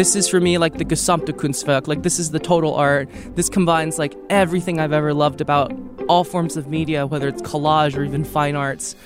[0.00, 1.86] This is for me like the gesamte Kunstwerk.
[1.86, 3.10] Like this is the total art.
[3.36, 5.78] This combines like everything I've ever loved about
[6.08, 8.96] all forms of media, whether it's collage or even fine arts.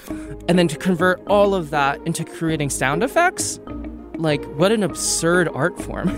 [0.48, 3.58] And then to convert all of that into creating sound effects,
[4.18, 6.10] like what an absurd art form.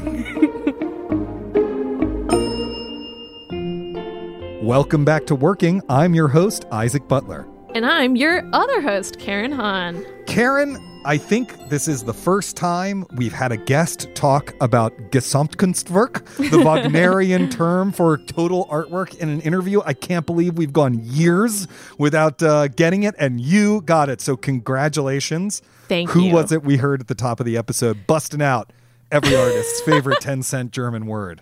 [4.62, 5.80] Welcome back to Working.
[5.88, 7.48] I'm your host, Isaac Butler.
[7.74, 10.04] And I'm your other host, Karen Han.
[10.26, 16.24] Karen, I think this is the first time we've had a guest talk about Gesamtkunstwerk,
[16.50, 19.80] the Wagnerian term for total artwork, in an interview.
[19.84, 24.20] I can't believe we've gone years without uh, getting it, and you got it.
[24.20, 25.62] So, congratulations.
[25.86, 26.30] Thank Who you.
[26.30, 28.72] Who was it we heard at the top of the episode busting out
[29.12, 31.40] every artist's favorite 10 cent German word?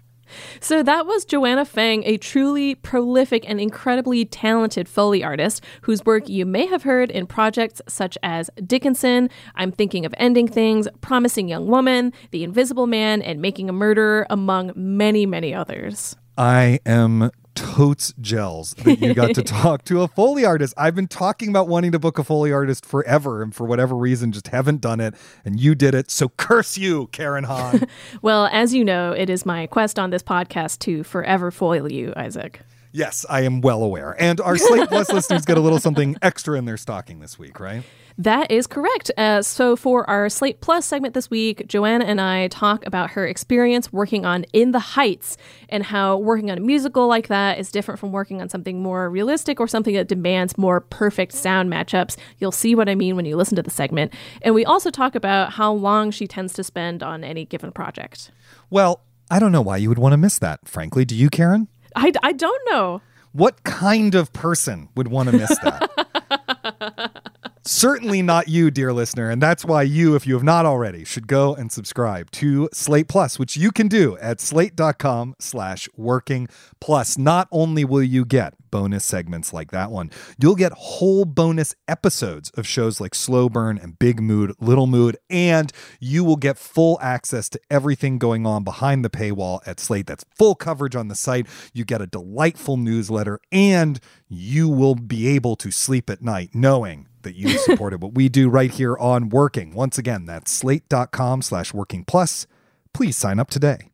[0.60, 6.28] So that was Joanna Fang, a truly prolific and incredibly talented Foley artist whose work
[6.28, 11.48] you may have heard in projects such as Dickinson, I'm Thinking of Ending Things, Promising
[11.48, 16.16] Young Woman, The Invisible Man, and Making a Murderer, among many, many others.
[16.36, 20.74] I am totes gels that you got to talk to a Foley artist.
[20.76, 24.32] I've been talking about wanting to book a Foley artist forever, and for whatever reason,
[24.32, 25.14] just haven't done it.
[25.44, 26.10] And you did it.
[26.10, 27.86] So curse you, Karen Han.
[28.22, 32.12] Well, as you know, it is my quest on this podcast to forever foil you,
[32.16, 32.60] Isaac.
[32.92, 34.16] yes, I am well aware.
[34.20, 37.58] And our Slate Plus listeners get a little something extra in their stocking this week,
[37.60, 37.82] right?
[38.16, 39.10] That is correct.
[39.16, 43.26] Uh, so, for our Slate Plus segment this week, Joanna and I talk about her
[43.26, 45.36] experience working on In the Heights
[45.68, 49.10] and how working on a musical like that is different from working on something more
[49.10, 52.16] realistic or something that demands more perfect sound matchups.
[52.38, 54.14] You'll see what I mean when you listen to the segment.
[54.42, 58.30] And we also talk about how long she tends to spend on any given project.
[58.70, 61.04] Well, I don't know why you would want to miss that, frankly.
[61.04, 61.66] Do you, Karen?
[61.96, 63.02] I, I don't know.
[63.32, 67.30] What kind of person would want to miss that?
[67.66, 69.30] Certainly not you, dear listener.
[69.30, 73.08] And that's why you, if you have not already, should go and subscribe to Slate
[73.08, 76.46] Plus, which you can do at slate.com slash working
[76.78, 77.16] plus.
[77.16, 82.50] Not only will you get bonus segments like that one, you'll get whole bonus episodes
[82.50, 86.98] of shows like Slow Burn and Big Mood, Little Mood, and you will get full
[87.00, 90.06] access to everything going on behind the paywall at Slate.
[90.06, 91.46] That's full coverage on the site.
[91.72, 97.06] You get a delightful newsletter, and you will be able to sleep at night knowing
[97.24, 99.74] that you supported what we do right here on Working.
[99.74, 102.46] Once again, that's slate.com slash working plus.
[102.92, 103.90] Please sign up today.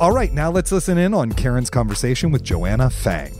[0.00, 3.34] All right, now let's listen in on Karen's conversation with Joanna Fang.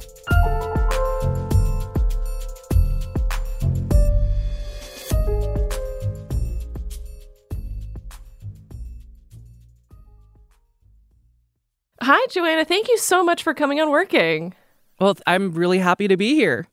[12.02, 12.64] Hi, Joanna.
[12.64, 14.54] Thank you so much for coming on Working.
[15.00, 16.66] well, I'm really happy to be here.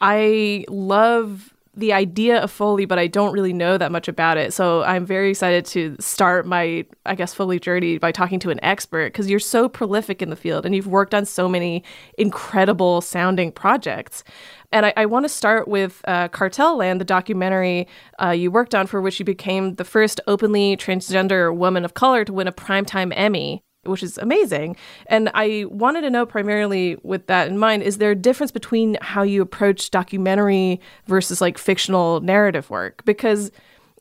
[0.00, 4.54] I love the idea of Foley, but I don't really know that much about it.
[4.54, 8.58] So I'm very excited to start my, I guess, Foley journey by talking to an
[8.64, 11.84] expert because you're so prolific in the field and you've worked on so many
[12.16, 14.24] incredible sounding projects.
[14.72, 17.86] And I, I want to start with uh, Cartel Land, the documentary
[18.22, 22.24] uh, you worked on, for which you became the first openly transgender woman of color
[22.24, 24.76] to win a Primetime Emmy which is amazing.
[25.06, 28.98] And I wanted to know primarily with that in mind, is there a difference between
[29.00, 33.04] how you approach documentary versus like fictional narrative work?
[33.04, 33.50] Because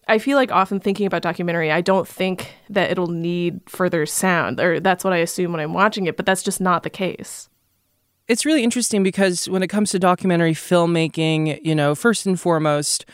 [0.07, 4.59] I feel like often thinking about documentary, I don't think that it'll need further sound,
[4.59, 7.49] or that's what I assume when I'm watching it, but that's just not the case.
[8.27, 13.05] It's really interesting because when it comes to documentary filmmaking, you know, first and foremost,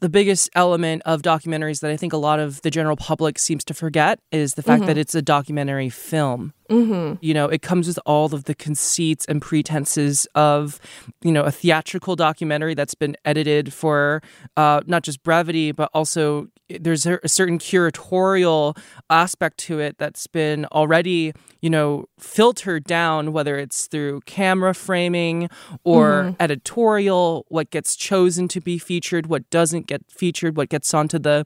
[0.00, 3.64] the biggest element of documentaries that I think a lot of the general public seems
[3.64, 5.00] to forget is the fact that mm-hmm.
[5.00, 6.54] it's a documentary film.
[6.70, 7.16] Mm-hmm.
[7.20, 10.80] You know, it comes with all of the conceits and pretenses of,
[11.22, 14.22] you know, a theatrical documentary that's been edited for
[14.56, 18.76] uh, not just brevity, but also there's a, a certain curatorial
[19.10, 25.50] aspect to it that's been already, you know, filtered down, whether it's through camera framing
[25.84, 31.18] or editorial, what gets chosen to be featured, what doesn't get featured, what gets onto
[31.18, 31.44] the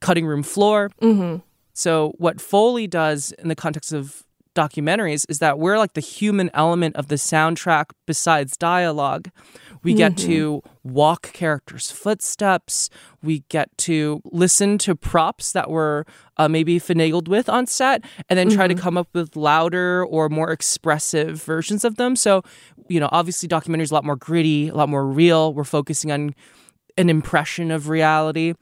[0.00, 0.90] cutting room floor.
[1.74, 6.50] So, what Foley does in the context of documentaries is that we're like the human
[6.54, 9.28] element of the soundtrack besides dialogue.
[9.82, 10.26] We get Mm-hmm.
[10.28, 12.88] to walk characters' footsteps.
[13.22, 16.06] We get to listen to props that were
[16.36, 18.82] uh, maybe finagled with on set and then try to Mm-hmm.
[18.82, 22.14] come up with louder or more expressive versions of them.
[22.14, 22.42] So,
[22.88, 25.52] you know, obviously, documentaries a lot more gritty, a lot more real.
[25.52, 26.34] We're focusing on
[26.96, 28.54] an impression of reality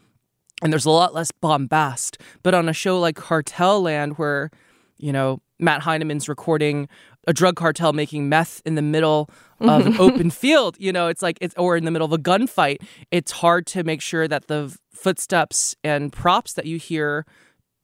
[0.62, 2.16] and there's a lot less bombast.
[2.42, 4.50] But on a show like Cartel Land, where,
[4.98, 6.88] you know, Matt Heineman's recording
[7.26, 9.28] a drug cartel making meth in the middle
[9.60, 12.18] of an open field, you know, it's like it's or in the middle of a
[12.18, 12.78] gunfight,
[13.10, 17.26] it's hard to make sure that the footsteps and props that you hear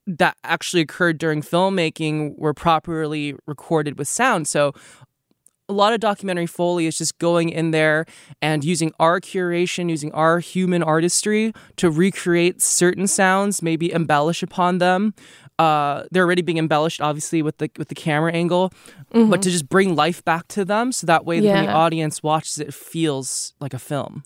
[0.06, 4.48] that actually occurred during filmmaking were properly recorded with sound.
[4.48, 4.72] So
[5.68, 8.06] a lot of documentary foley is just going in there
[8.40, 14.78] and using our curation, using our human artistry to recreate certain sounds, maybe embellish upon
[14.78, 15.12] them.
[15.58, 18.72] Uh, they're already being embellished, obviously, with the with the camera angle,
[19.10, 21.76] but to just bring life back to them, so that way when the Mm-hmm.
[21.76, 24.22] Audience watches it, feels like a film.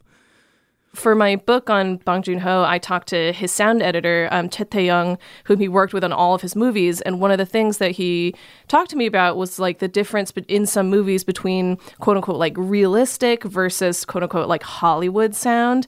[0.93, 4.65] For my book on Bong Joon Ho, I talked to his sound editor, um, Choi
[4.65, 7.01] Tae-young, whom he worked with on all of his movies.
[7.03, 8.35] And one of the things that he
[8.67, 12.55] talked to me about was like the difference in some movies between quote unquote like
[12.57, 15.87] realistic versus quote unquote like Hollywood sound.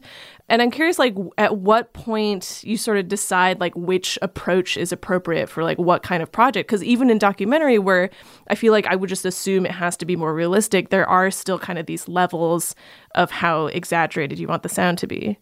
[0.53, 4.91] And I'm curious, like, at what point you sort of decide like which approach is
[4.91, 6.67] appropriate for like what kind of project?
[6.67, 8.11] Because even in documentary, where
[8.49, 11.31] I feel like I would just assume it has to be more realistic, there are
[11.31, 12.75] still kind of these levels
[13.15, 15.39] of how exaggerated you want the sound to be.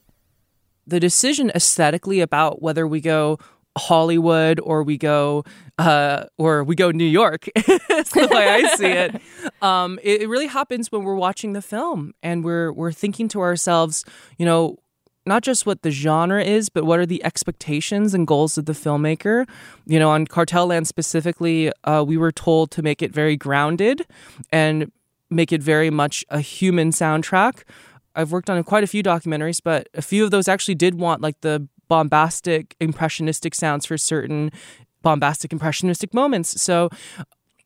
[0.87, 3.37] the decision aesthetically about whether we go
[3.77, 5.43] Hollywood or we go
[5.77, 9.21] uh, or we go New York is the way I see it.
[9.61, 10.23] Um, it.
[10.23, 14.03] It really happens when we're watching the film and we're we're thinking to ourselves,
[14.39, 14.77] you know,
[15.25, 18.73] not just what the genre is, but what are the expectations and goals of the
[18.73, 19.47] filmmaker.
[19.85, 24.05] You know, on Cartel Land specifically, uh, we were told to make it very grounded
[24.51, 24.91] and
[25.29, 27.63] make it very much a human soundtrack.
[28.15, 31.21] I've worked on quite a few documentaries, but a few of those actually did want
[31.21, 34.51] like the bombastic, impressionistic sounds for certain
[35.01, 36.61] bombastic, impressionistic moments.
[36.61, 36.89] So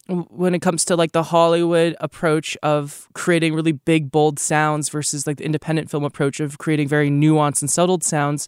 [0.08, 5.26] when it comes to like the Hollywood approach of creating really big, bold sounds versus
[5.26, 8.48] like the independent film approach of creating very nuanced and settled sounds,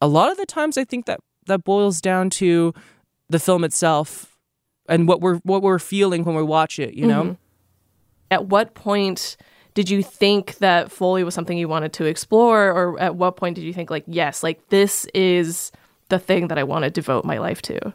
[0.00, 2.72] a lot of the times I think that that boils down to
[3.28, 4.38] the film itself
[4.88, 6.94] and what we're what we're feeling when we watch it.
[6.94, 7.22] You know.
[7.22, 7.32] Mm-hmm.
[8.30, 9.36] At what point
[9.74, 13.56] did you think that Foley was something you wanted to explore, or at what point
[13.56, 15.70] did you think like, yes, like this is
[16.08, 17.92] the thing that I want to devote my life to?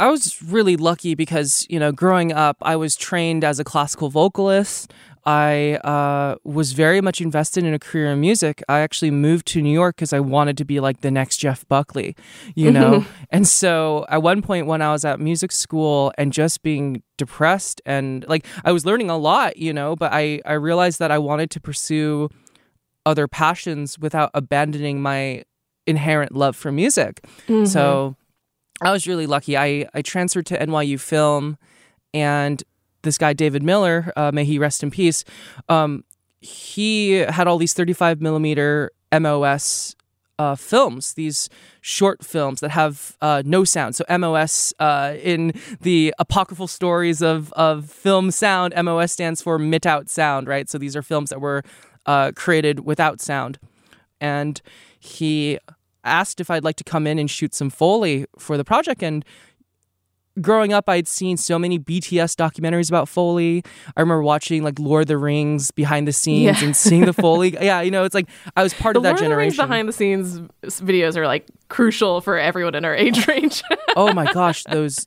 [0.00, 4.10] I was really lucky because, you know, growing up, I was trained as a classical
[4.10, 4.92] vocalist.
[5.26, 8.62] I uh, was very much invested in a career in music.
[8.68, 11.66] I actually moved to New York because I wanted to be like the next Jeff
[11.68, 12.16] Buckley,
[12.54, 13.04] you know?
[13.30, 17.82] and so at one point when I was at music school and just being depressed
[17.84, 21.18] and like I was learning a lot, you know, but I, I realized that I
[21.18, 22.30] wanted to pursue
[23.04, 25.42] other passions without abandoning my
[25.86, 27.24] inherent love for music.
[27.66, 28.16] So
[28.80, 29.56] I was really lucky.
[29.56, 31.58] I, I transferred to NYU Film,
[32.14, 32.62] and
[33.02, 35.24] this guy, David Miller, uh, may he rest in peace,
[35.68, 36.04] um,
[36.40, 39.96] he had all these 35 millimeter MOS
[40.38, 41.48] uh, films, these
[41.80, 43.96] short films that have uh, no sound.
[43.96, 49.84] So MOS uh, in the apocryphal stories of, of film sound, MOS stands for mit
[49.84, 50.68] out sound, right?
[50.68, 51.64] So these are films that were
[52.06, 53.58] uh, created without sound.
[54.20, 54.60] And
[54.98, 55.58] he
[56.08, 59.02] asked if I'd like to come in and shoot some Foley for the project.
[59.02, 59.24] And
[60.40, 63.62] growing up, I'd seen so many BTS documentaries about Foley.
[63.96, 66.64] I remember watching like Lord of the Rings behind the scenes Yeah.
[66.66, 67.50] and seeing the Foley.
[67.60, 69.56] yeah, you know, it's like I was part The of that Lord of the Rings
[69.56, 73.62] behind the scenes videos are like crucial for everyone in our age range.
[73.96, 75.06] oh my gosh, those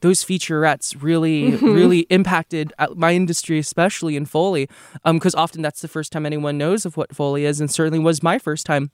[0.00, 4.66] those featurettes really really impacted uh, my industry especially in foley
[5.04, 8.22] because often that's the first time anyone knows of what foley is and certainly was
[8.22, 8.90] my first time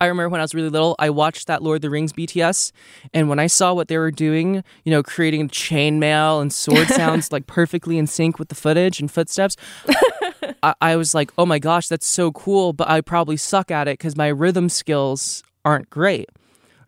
[0.00, 2.72] I remember when I was really little, I watched that Lord of the Rings BTS,
[3.12, 7.32] and when I saw what they were doing, you know, creating chainmail and sword sounds
[7.32, 9.56] like perfectly in sync with the footage and footsteps,
[10.62, 13.88] I, I was like, oh my gosh, that's so cool, but I probably suck at
[13.88, 16.28] it because my rhythm skills aren't great.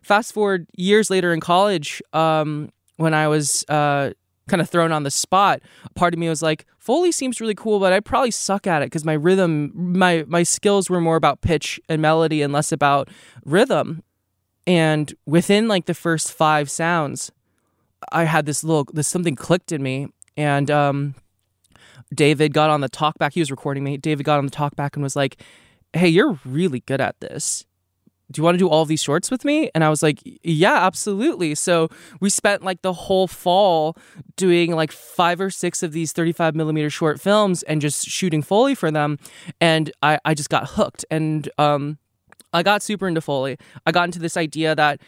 [0.01, 4.11] Fast forward years later in college, um, when I was uh,
[4.47, 5.61] kind of thrown on the spot,
[5.95, 8.85] part of me was like, Foley seems really cool, but I probably suck at it
[8.85, 13.09] because my rhythm, my my skills were more about pitch and melody and less about
[13.43, 14.03] rhythm.
[14.67, 17.31] And within like the first five sounds,
[18.11, 21.15] I had this little, this something clicked in me, and um,
[22.13, 23.33] David got on the talkback.
[23.33, 23.97] He was recording me.
[23.97, 25.41] David got on the talkback and was like,
[25.91, 27.65] "Hey, you're really good at this."
[28.31, 29.69] Do you want to do all of these shorts with me?
[29.75, 31.53] And I was like, yeah, absolutely.
[31.55, 31.89] So
[32.19, 33.95] we spent like the whole fall
[34.35, 38.73] doing like five or six of these 35 millimeter short films and just shooting Foley
[38.73, 39.19] for them.
[39.61, 41.05] And I, I just got hooked.
[41.11, 41.99] And um,
[42.51, 43.57] I got super into Foley.
[43.85, 45.01] I got into this idea that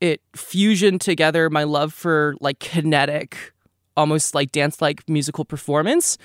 [0.00, 3.52] it fusioned together my love for like kinetic,
[3.96, 6.16] almost like dance like musical performance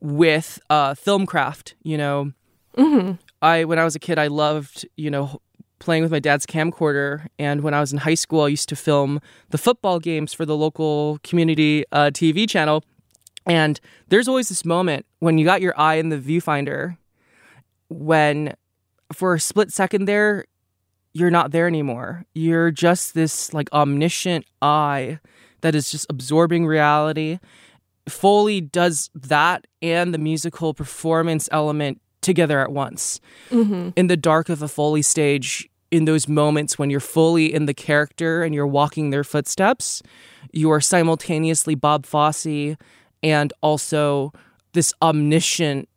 [0.00, 2.32] with uh, film craft, you know.
[2.76, 3.12] Mm-hmm.
[3.42, 5.40] I when I was a kid, I loved you know
[5.78, 7.26] playing with my dad's camcorder.
[7.38, 9.20] And when I was in high school, I used to film
[9.50, 12.84] the football games for the local community uh, TV channel.
[13.46, 16.96] And there's always this moment when you got your eye in the viewfinder
[17.88, 18.54] when,
[19.12, 20.44] for a split second there,
[21.14, 22.24] you're not there anymore.
[22.34, 25.18] You're just this like omniscient eye
[25.62, 27.38] that is just absorbing reality.
[28.08, 33.20] Foley does that and the musical performance element together at once.
[33.50, 33.90] Mm-hmm.
[33.96, 37.74] In the dark of a Foley stage, in those moments when you're fully in the
[37.74, 40.02] character and you're walking their footsteps,
[40.52, 42.76] you are simultaneously Bob Fosse
[43.22, 44.32] and also
[44.74, 45.88] this omniscient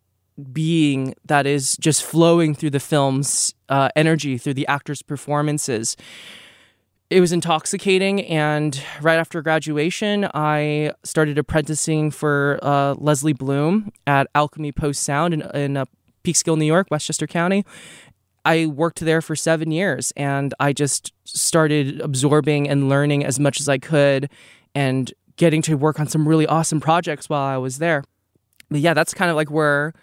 [0.54, 5.98] being that is just flowing through the film's uh, energy, through the actors' performances.
[7.10, 14.28] It was intoxicating, and right after graduation, I started apprenticing for uh, Leslie Bloom at
[14.34, 15.86] Alchemy Post Sound in, in uh,
[16.24, 17.66] Peekskill, New York, Westchester County.
[18.44, 23.60] I worked there for seven years and I just started absorbing and learning as much
[23.60, 24.30] as I could
[24.74, 28.04] and getting to work on some really awesome projects while I was there.
[28.70, 29.94] But yeah, that's kind of like where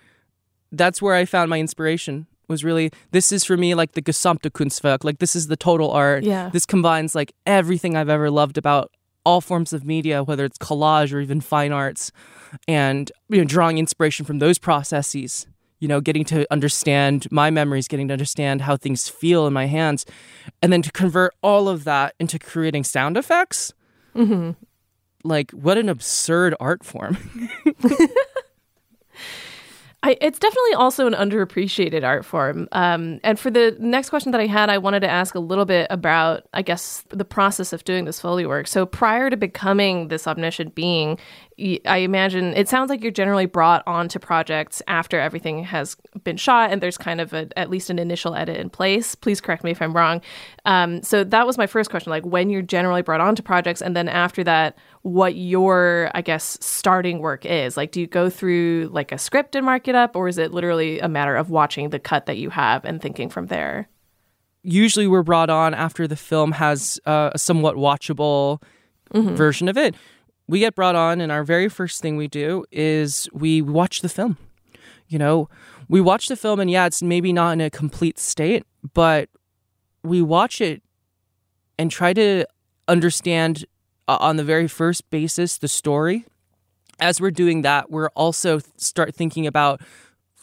[0.70, 4.50] that's where I found my inspiration was really this is for me like the gesamte
[4.50, 5.04] Kunstwerk.
[5.04, 6.22] Like this is the total art.
[6.22, 6.50] Yeah.
[6.50, 8.90] This combines like everything I've ever loved about
[9.25, 12.12] all forms of media, whether it's collage or even fine arts,
[12.66, 15.46] and you know, drawing inspiration from those processes
[15.80, 19.66] you know, getting to understand my memories, getting to understand how things feel in my
[19.66, 20.04] hands,
[20.62, 23.73] and then to convert all of that into creating sound effects.
[24.14, 24.52] Mm-hmm.
[25.25, 27.16] Like, what an absurd art form.
[30.04, 32.68] I, it's definitely also an underappreciated art form.
[32.70, 35.64] Um, and for the next question that I had, I wanted to ask a little
[35.64, 38.68] bit about, I guess, the process of doing this Foley work.
[38.68, 41.18] So prior to becoming this omniscient being,
[41.86, 46.70] I imagine it sounds like you're generally brought onto projects after everything has been shot
[46.70, 49.16] and there's kind of a, at least an initial edit in place.
[49.16, 50.20] Please correct me if I'm wrong.
[50.66, 53.96] Um, so that was my first question like when you're generally brought onto projects, and
[53.96, 57.76] then after that, what your, I guess, starting work is.
[57.76, 60.52] Like, do you go through like a script and mark it up, or is it
[60.52, 63.88] literally a matter of watching the cut that you have and thinking from there?
[64.62, 68.62] Usually we're brought on after the film has uh, a somewhat watchable
[69.14, 69.36] Mm-hmm.
[69.36, 69.94] version of it
[70.48, 74.08] we get brought on and our very first thing we do is we watch the
[74.08, 74.38] film.
[75.06, 75.48] You know
[75.88, 78.64] we watch the film and yeah it's maybe not in a complete state
[78.94, 79.28] but
[80.02, 80.82] we watch it
[81.78, 82.44] and try to
[82.88, 83.64] understand
[84.06, 86.24] uh, on the very first basis the story.
[87.00, 89.80] As we're doing that we're also start thinking about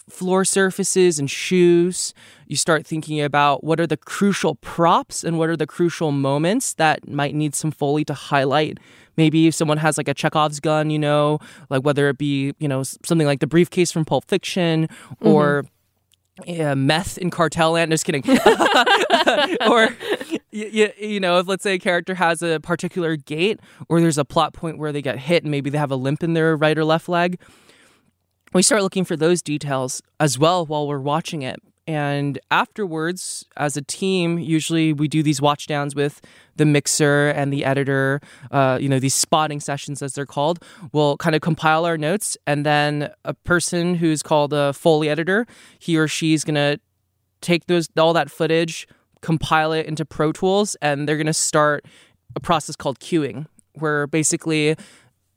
[0.09, 2.13] floor surfaces and shoes
[2.47, 6.73] you start thinking about what are the crucial props and what are the crucial moments
[6.73, 8.77] that might need some foley to highlight
[9.17, 12.67] maybe if someone has like a Chekhov's gun, you know, like whether it be, you
[12.67, 15.27] know, something like the briefcase from Pulp Fiction mm-hmm.
[15.27, 15.65] or
[16.45, 17.91] yeah, meth in Cartel Land.
[17.91, 18.23] Just kidding.
[19.69, 19.95] or,
[20.51, 24.25] you, you know, if let's say a character has a particular gait or there's a
[24.25, 26.77] plot point where they get hit and maybe they have a limp in their right
[26.77, 27.39] or left leg,
[28.53, 31.59] we start looking for those details as well while we're watching it.
[31.87, 36.19] And afterwards, as a team, usually we do these watch downs with
[36.55, 40.63] the mixer and the editor, uh, you know, these spotting sessions as they're called.
[40.93, 45.45] We'll kind of compile our notes, and then a person who's called a Foley editor,
[45.77, 46.79] he or she's going to
[47.41, 48.87] take those all that footage,
[49.21, 51.85] compile it into Pro Tools, and they're going to start
[52.35, 54.75] a process called cueing, where basically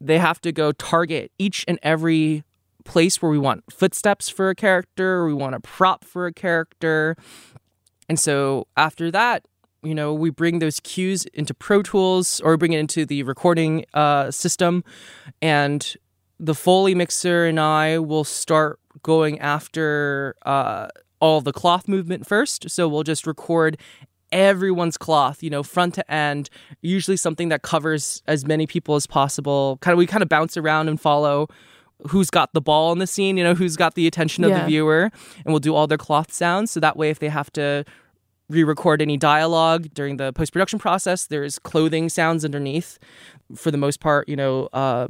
[0.01, 2.45] they have to go target each and every
[2.89, 7.15] place where we want footsteps for a character, we want a prop for a character.
[8.09, 9.47] And so after that,
[9.83, 13.85] you know, we bring those cues into Pro Tools or bring it into the recording
[13.95, 14.83] uh, system.
[15.41, 15.95] And
[16.41, 20.89] the Foley mixer and I will start going after uh,
[21.21, 22.71] all the cloth movement first.
[22.71, 23.77] So we'll just record
[24.33, 29.07] everyone's cloth, you know, front to end, usually something that covers as many people as
[29.07, 29.79] possible.
[29.81, 31.49] Kind of we kind of bounce around and follow
[32.09, 34.61] who's got the ball in the scene, you know, who's got the attention of Yeah.
[34.61, 35.11] the viewer,
[35.45, 36.71] and we'll do all their cloth sounds.
[36.71, 37.85] So that way, if they have to
[38.49, 42.99] re record any dialogue during the post production process, there's clothing sounds underneath.
[43.57, 45.09] For the most part, you know, uh,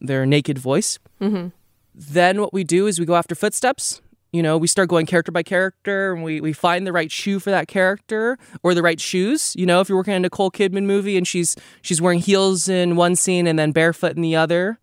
[0.00, 0.98] their naked voice.
[1.20, 1.48] Mm-hmm.
[1.94, 4.00] Then what we do is we go after footsteps.
[4.32, 7.40] you know, we start going character by character and we, we find the right shoe
[7.40, 9.56] for that character or the right shoes.
[9.56, 12.68] You know, if you're working on a Nicole Kidman movie and she's she's wearing heels
[12.68, 14.78] in one scene and then barefoot in the other.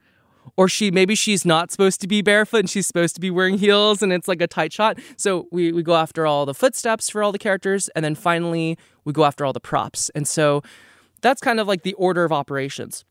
[0.57, 3.59] Or she maybe she's not supposed to be barefoot and she's supposed to be wearing
[3.59, 4.99] heels and it's like a tight shot.
[5.15, 8.77] So we, we go after all the footsteps for all the characters and then finally
[9.05, 10.09] we go after all the props.
[10.15, 10.63] And so
[11.21, 13.05] that's kind of like the order of operations.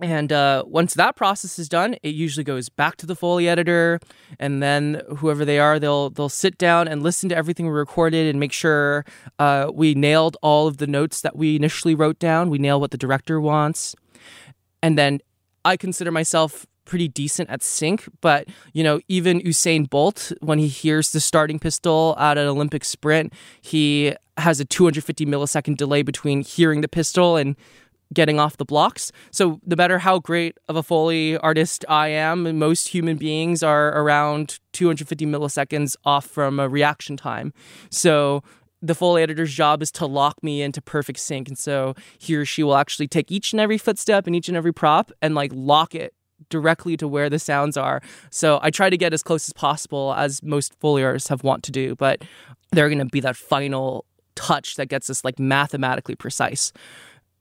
[0.00, 4.00] And uh, once that process is done, it usually goes back to the Foley editor,
[4.40, 8.26] and then whoever they are, they'll they'll sit down and listen to everything we recorded
[8.26, 9.04] and make sure
[9.38, 12.50] uh, we nailed all of the notes that we initially wrote down.
[12.50, 13.94] We nail what the director wants,
[14.82, 15.20] and then
[15.64, 20.68] I consider myself pretty decent at sync, but you know, even Usain Bolt, when he
[20.68, 26.42] hears the starting pistol at an Olympic sprint, he has a 250 millisecond delay between
[26.42, 27.56] hearing the pistol and
[28.12, 29.10] getting off the blocks.
[29.30, 33.88] So no matter how great of a Foley artist I am, most human beings are
[33.88, 37.52] around 250 milliseconds off from a reaction time.
[37.90, 38.42] So
[38.82, 41.48] the Foley editor's job is to lock me into perfect sync.
[41.48, 44.56] And so he or she will actually take each and every footstep and each and
[44.56, 46.14] every prop and like lock it
[46.50, 48.02] directly to where the sounds are.
[48.30, 51.62] So I try to get as close as possible as most Foley artists have want
[51.64, 52.22] to do, but
[52.72, 56.72] they're going to be that final touch that gets us like mathematically precise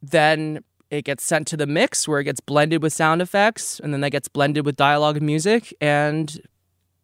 [0.02, 3.94] then it gets sent to the mix where it gets blended with sound effects and
[3.94, 6.42] then that gets blended with dialogue and music and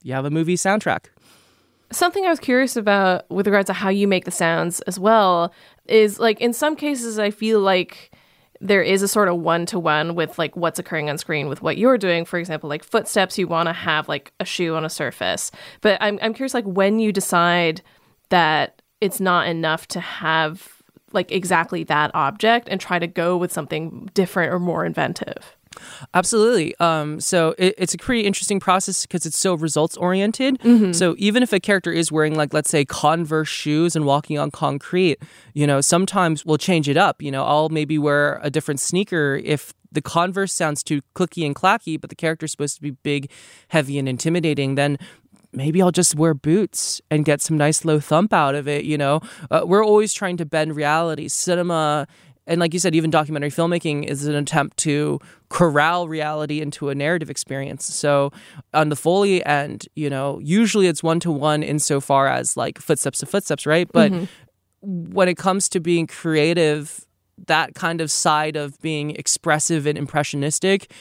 [0.03, 1.05] you have a movie soundtrack
[1.91, 5.51] Something I was curious about with regards to how you make the sounds as well
[5.86, 8.12] is like in some cases I feel like
[8.61, 11.61] there is a sort of one to one with like what's occurring on screen with
[11.61, 12.25] what you're doing.
[12.25, 15.51] For example, like footsteps, you want to have like a shoe on a surface.
[15.81, 17.81] But I'm I'm curious like when you decide
[18.29, 20.79] that it's not enough to have
[21.13, 25.55] like exactly that object and try to go with something different or more inventive.
[26.13, 26.75] Absolutely.
[26.79, 30.59] Um, so it, it's a pretty interesting process because it's so results oriented.
[30.59, 30.93] Mm-hmm.
[30.93, 34.51] So even if a character is wearing, like, let's say, Converse shoes and walking on
[34.51, 35.19] concrete,
[35.53, 37.21] you know, sometimes we'll change it up.
[37.21, 41.55] You know, I'll maybe wear a different sneaker if the Converse sounds too clicky and
[41.55, 43.31] clacky, but the character's supposed to be big,
[43.69, 44.75] heavy, and intimidating.
[44.75, 44.97] Then
[45.51, 48.85] maybe I'll just wear boots and get some nice low thump out of it.
[48.85, 51.27] You know, uh, we're always trying to bend reality.
[51.27, 52.07] Cinema,
[52.50, 56.96] and like you said, even documentary filmmaking is an attempt to corral reality into a
[56.96, 57.85] narrative experience.
[57.85, 58.31] So
[58.74, 63.20] on the Foley end, you know, usually it's one to one insofar as like footsteps
[63.20, 63.88] to footsteps, right?
[63.94, 65.12] But mm-hmm.
[65.14, 67.05] when it comes to being creative,
[67.46, 70.92] that kind of side of being expressive and impressionistic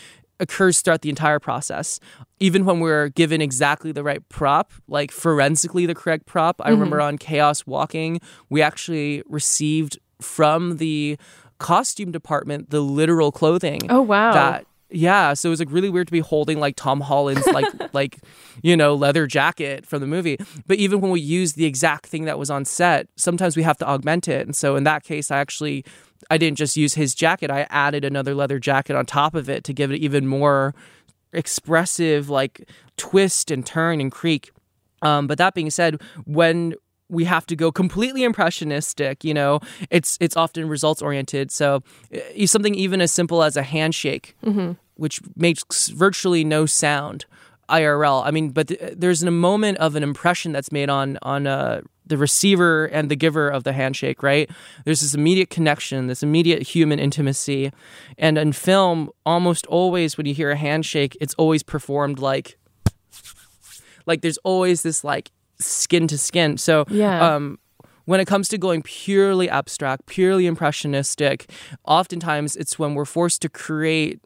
[0.41, 1.99] occurs throughout the entire process.
[2.41, 6.61] Even when we're given exactly the right prop, like forensically the correct prop.
[6.61, 6.73] I mm-hmm.
[6.73, 11.19] remember on Chaos Walking, we actually received from the
[11.59, 13.83] costume department the literal clothing.
[13.91, 14.33] Oh wow.
[14.33, 17.67] That yeah, so it was like really weird to be holding like Tom Holland's like
[17.93, 18.19] like
[18.63, 20.39] you know leather jacket from the movie.
[20.67, 23.77] But even when we use the exact thing that was on set, sometimes we have
[23.79, 24.47] to augment it.
[24.47, 25.85] And so in that case, I actually
[26.31, 27.51] I didn't just use his jacket.
[27.51, 30.75] I added another leather jacket on top of it to give it even more
[31.33, 34.51] expressive like twist and turn and creak.
[35.03, 36.75] Um, but that being said, when
[37.09, 41.51] we have to go completely impressionistic, you know, it's it's often results oriented.
[41.51, 41.83] So
[42.15, 44.73] uh, something even as simple as a handshake, mm-hmm.
[44.97, 47.25] which makes virtually no sound.
[47.69, 48.25] IRL.
[48.25, 51.83] I mean, but th- there's a moment of an impression that's made on on uh,
[52.07, 54.51] the receiver and the giver of the handshake, right?
[54.85, 57.71] There's this immediate connection, this immediate human intimacy.
[58.17, 62.59] And in film, almost always when you hear a handshake, it's always performed like
[64.07, 66.59] like there's always this like skin to skin.
[66.59, 67.35] So yeah.
[67.35, 67.59] um
[68.05, 71.51] when it comes to going purely abstract, purely impressionistic,
[71.85, 74.19] oftentimes it's when we're forced to create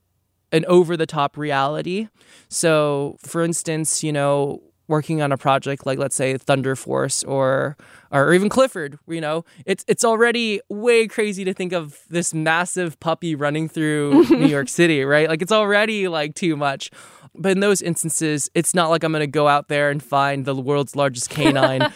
[0.52, 2.08] an over the top reality.
[2.48, 7.76] So, for instance, you know, working on a project like let's say Thunder Force or
[8.10, 13.00] or even Clifford, you know, it's it's already way crazy to think of this massive
[13.00, 15.28] puppy running through New York City, right?
[15.28, 16.90] Like it's already like too much.
[17.34, 20.44] But in those instances, it's not like I'm going to go out there and find
[20.44, 21.80] the world's largest canine,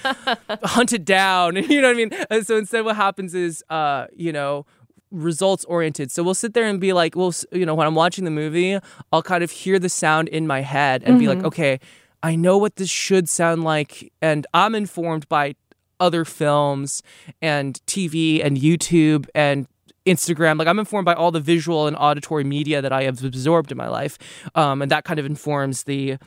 [0.62, 1.56] hunt it down.
[1.66, 2.10] You know what I mean?
[2.30, 4.64] And so instead, what happens is, uh, you know,
[5.10, 6.10] results oriented.
[6.10, 8.78] So we'll sit there and be like, well, you know, when I'm watching the movie,
[9.12, 11.18] I'll kind of hear the sound in my head and mm-hmm.
[11.18, 11.46] be like, mm-hmm.
[11.48, 11.80] okay,
[12.22, 14.12] I know what this should sound like.
[14.22, 15.54] And I'm informed by
[16.00, 17.02] other films
[17.40, 19.66] and TV and YouTube and
[20.06, 20.58] Instagram.
[20.58, 23.78] Like I'm informed by all the visual and auditory media that I have absorbed in
[23.78, 24.18] my life.
[24.54, 26.18] Um, and that kind of informs the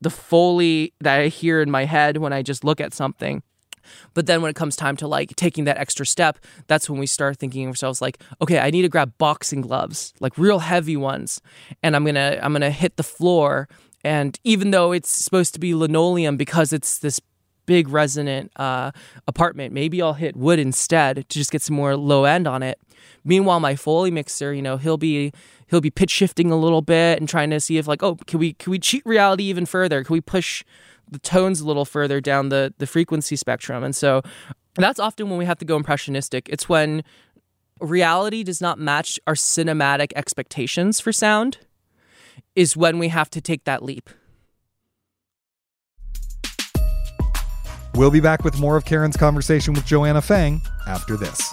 [0.00, 3.42] the foley that I hear in my head when I just look at something.
[4.14, 7.06] But then when it comes time to like taking that extra step, that's when we
[7.06, 11.40] start thinking ourselves like, okay, I need to grab boxing gloves, like real heavy ones,
[11.82, 13.68] and I'm gonna I'm gonna hit the floor
[14.04, 17.20] And even though it's supposed to be linoleum because it's this
[17.66, 18.90] big resonant uh,
[19.28, 22.78] apartment, maybe I'll hit wood instead to just get some more low end on it.
[23.24, 25.32] Meanwhile, my Foley mixer, you know, he'll be
[25.68, 28.38] he'll be pitch shifting a little bit and trying to see if like, oh, can
[28.38, 30.04] we can we cheat reality even further?
[30.04, 30.64] Can we push
[31.10, 33.82] the tones a little further down the the frequency spectrum?
[33.84, 34.22] And so
[34.74, 36.48] that's often when we have to go impressionistic.
[36.48, 37.02] It's when
[37.80, 41.58] reality does not match our cinematic expectations for sound
[42.54, 44.08] is when we have to take that leap.
[47.94, 51.52] We'll be back with more of Karen's conversation with Joanna Fang after this.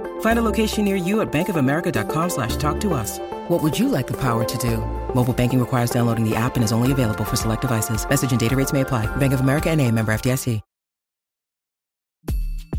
[0.21, 3.19] Find a location near you at bankofamerica.com slash talk to us.
[3.49, 4.77] What would you like the power to do?
[5.13, 8.07] Mobile banking requires downloading the app and is only available for select devices.
[8.09, 9.05] Message and data rates may apply.
[9.17, 10.61] Bank of America and a member FDIC.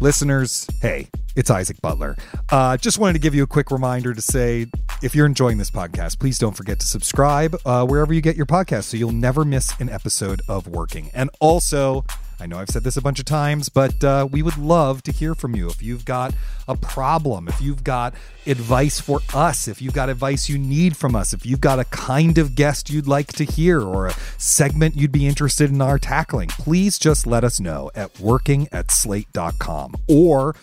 [0.03, 2.17] Listeners, hey, it's Isaac Butler.
[2.51, 4.67] Uh, just wanted to give you a quick reminder to say
[5.01, 8.47] if you're enjoying this podcast, please don't forget to subscribe uh, wherever you get your
[8.47, 11.09] podcast so you'll never miss an episode of Working.
[11.15, 12.05] And also,
[12.43, 15.13] I know I've said this a bunch of times, but uh, we would love to
[15.13, 15.69] hear from you.
[15.69, 16.35] If you've got
[16.67, 18.15] a problem, if you've got
[18.47, 21.85] advice for us, if you've got advice you need from us, if you've got a
[21.85, 26.01] kind of guest you'd like to hear or a segment you'd be interested in our
[26.01, 30.57] tackling, please just let us know at working at slate.com or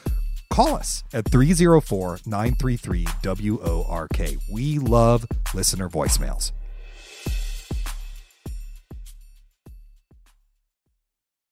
[0.50, 4.38] call us at 304 933 WORK.
[4.52, 6.52] We love listener voicemails.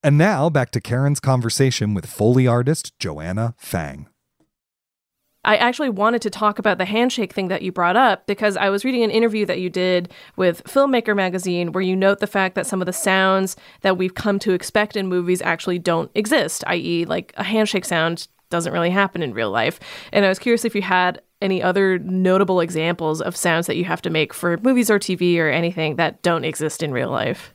[0.03, 4.07] And now back to Karen's conversation with Foley artist Joanna Fang.
[5.43, 8.69] I actually wanted to talk about the handshake thing that you brought up because I
[8.69, 12.55] was reading an interview that you did with Filmmaker magazine where you note the fact
[12.55, 16.65] that some of the sounds that we've come to expect in movies actually don't exist,
[16.67, 19.79] i.e., like a handshake sound doesn't really happen in real life.
[20.12, 23.86] And I was curious if you had any other notable examples of sounds that you
[23.86, 27.53] have to make for movies or TV or anything that don't exist in real life.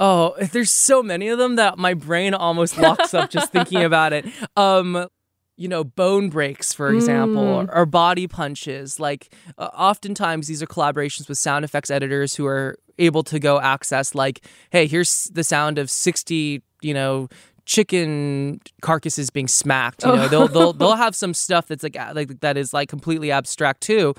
[0.00, 4.12] Oh, there's so many of them that my brain almost locks up just thinking about
[4.12, 4.26] it.
[4.56, 5.08] Um,
[5.56, 7.68] you know, bone breaks, for example, Mm.
[7.68, 9.00] or, or body punches.
[9.00, 13.60] Like, uh, oftentimes these are collaborations with sound effects editors who are able to go
[13.60, 17.28] access, like, hey, here's the sound of 60, you know,
[17.68, 20.02] chicken carcasses being smacked.
[20.02, 23.30] You know, they'll they'll they'll have some stuff that's like like that is like completely
[23.30, 24.14] abstract too.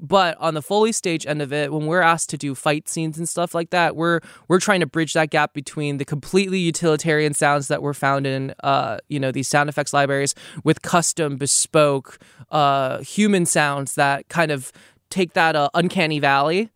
[0.00, 3.18] But on the Foley stage end of it, when we're asked to do fight scenes
[3.18, 7.34] and stuff like that, we're we're trying to bridge that gap between the completely utilitarian
[7.34, 12.18] sounds that were found in uh you know these sound effects libraries with custom bespoke
[12.50, 14.72] uh human sounds that kind of
[15.10, 16.70] take that uh, uncanny valley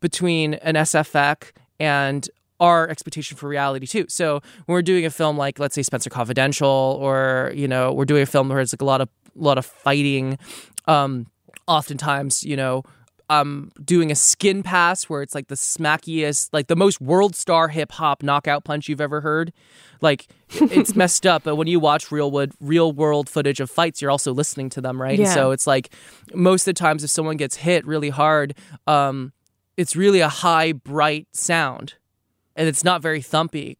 [0.00, 2.28] between an SFX and
[2.60, 4.06] our expectation for reality too.
[4.08, 8.04] So when we're doing a film like let's say Spencer Confidential or you know we're
[8.04, 10.38] doing a film where it's like a lot of a lot of fighting.
[10.86, 11.26] Um,
[11.66, 12.82] oftentimes, you know,
[13.28, 17.68] um doing a skin pass where it's like the smackiest, like the most world star
[17.68, 19.52] hip hop knockout punch you've ever heard.
[20.00, 24.00] Like it's messed up, but when you watch real wood real world footage of fights,
[24.00, 25.18] you're also listening to them, right?
[25.18, 25.34] Yeah.
[25.34, 25.92] So it's like
[26.34, 28.54] most of the times if someone gets hit really hard,
[28.86, 29.32] um,
[29.76, 31.94] it's really a high, bright sound.
[32.56, 33.76] And it's not very thumpy.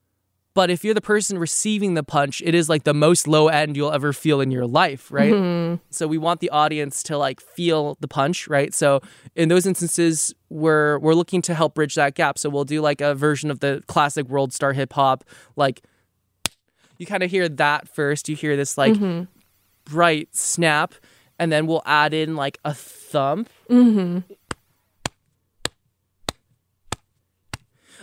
[0.57, 3.77] But if you're the person receiving the punch, it is like the most low end
[3.77, 5.35] you'll ever feel in your life, right?
[5.35, 5.83] Mm-hmm.
[5.91, 8.73] So we want the audience to like feel the punch, right?
[8.73, 9.03] So
[9.35, 12.39] in those instances, we're we're looking to help bridge that gap.
[12.39, 15.25] So we'll do like a version of the classic world star hip hop,
[15.57, 15.83] like
[16.97, 18.27] you kind of hear that first.
[18.27, 19.25] You hear this like mm-hmm.
[19.85, 20.95] bright snap,
[21.39, 23.51] and then we'll add in like a thump.
[23.69, 24.33] Mm-hmm.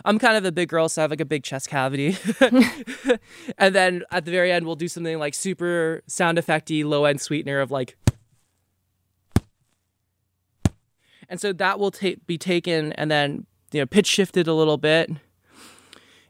[0.06, 2.18] I'm kind of a big girl, so I have like a big chest cavity.
[3.58, 7.22] and then at the very end, we'll do something like super sound effecty, low end
[7.22, 7.96] sweetener of like.
[11.30, 14.78] And so that will ta- be taken and then you know pitch shifted a little
[14.78, 15.10] bit,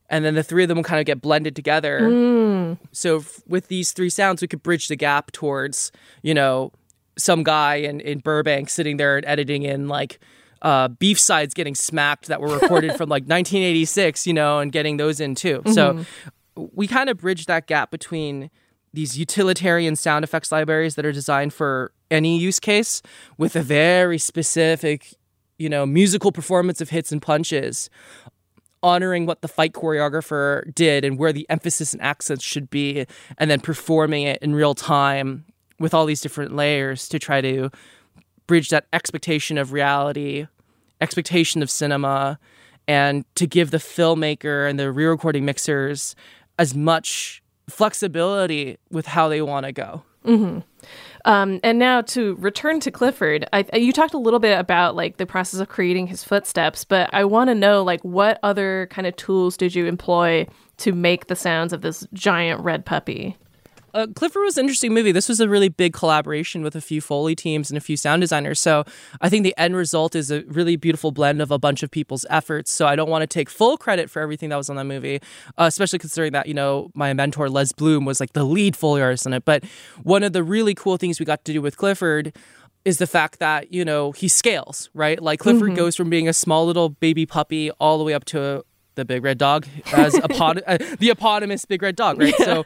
[0.10, 2.02] and then the three of them will kind of get blended together.
[2.02, 2.78] Mm.
[2.92, 6.72] So f- with these three sounds, we could bridge the gap towards you know
[7.18, 10.20] some guy in in Burbank sitting there and editing in like
[10.64, 14.98] uh, beef sides getting smacked that were recorded from like 1986, you know, and getting
[14.98, 15.62] those in too.
[15.74, 16.06] So
[16.56, 18.50] we kind of bridge that gap between
[18.94, 23.02] these utilitarian sound effects libraries that are designed for any use case
[23.38, 25.16] with a very specific,
[25.58, 27.90] you know, musical performance of hits and punches
[28.84, 33.06] honoring what the fight choreographer did and where the emphasis and accents should be,
[33.38, 35.46] and then performing it in real time
[35.80, 37.70] with all these different layers to try to
[38.46, 40.46] bridge that expectation of reality,
[41.04, 42.40] expectation of cinema,
[42.88, 46.16] and to give the filmmaker and the re recording mixers
[46.58, 50.04] as much flexibility with how they want to go.
[51.26, 55.18] Um, and now to return to Clifford, I, you talked a little bit about like
[55.18, 59.08] the process of creating his footsteps, but I want to know like what other kind
[59.08, 63.38] of tools did you employ to make the sounds of this giant red puppy?
[63.94, 65.12] Uh, Clifford was an interesting movie.
[65.12, 68.22] This was a really big collaboration with a few Foley teams and a few sound
[68.22, 68.60] designers.
[68.60, 68.84] So
[69.22, 72.26] I think the end result is a really beautiful blend of a bunch of people's
[72.30, 72.72] efforts.
[72.72, 75.20] So I don't want to take full credit for everything that was on that movie,
[75.58, 79.02] uh, especially considering that, you know, my mentor, Les Bloom, was like the lead Foley
[79.02, 79.46] artist in it.
[79.46, 79.64] But
[80.02, 82.36] one of the really cool things we got to do with Clifford
[82.86, 85.22] is the fact that, you know, he scales, right?
[85.22, 88.66] Like Clifford goes from being a small little baby puppy all the way up to
[88.96, 92.36] the big red dog as epon- uh, the eponymous big red dog, right?
[92.36, 92.66] So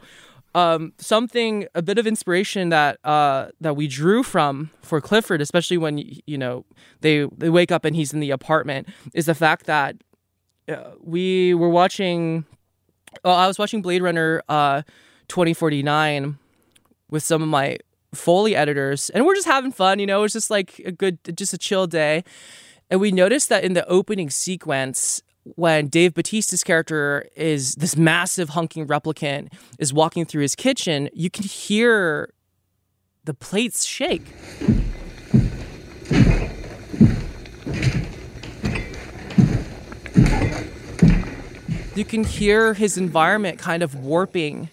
[0.54, 5.78] um, something a bit of inspiration that uh, that we drew from for Clifford, especially
[5.78, 6.64] when you know
[7.00, 9.96] they they wake up and he's in the apartment, is the fact that
[10.68, 12.44] uh, we were watching.
[13.24, 14.82] Well, I was watching Blade Runner uh,
[15.28, 16.38] 2049
[17.10, 17.78] with some of my
[18.14, 19.98] Foley editors, and we're just having fun.
[19.98, 22.24] You know, it's just like a good, just a chill day.
[22.90, 25.22] And we noticed that in the opening sequence,
[25.56, 31.30] when Dave Bautista's character is this massive hunking replicant is walking through his kitchen, you
[31.30, 32.32] can hear
[33.24, 34.26] the plates shake.
[41.94, 44.68] You can hear his environment kind of warping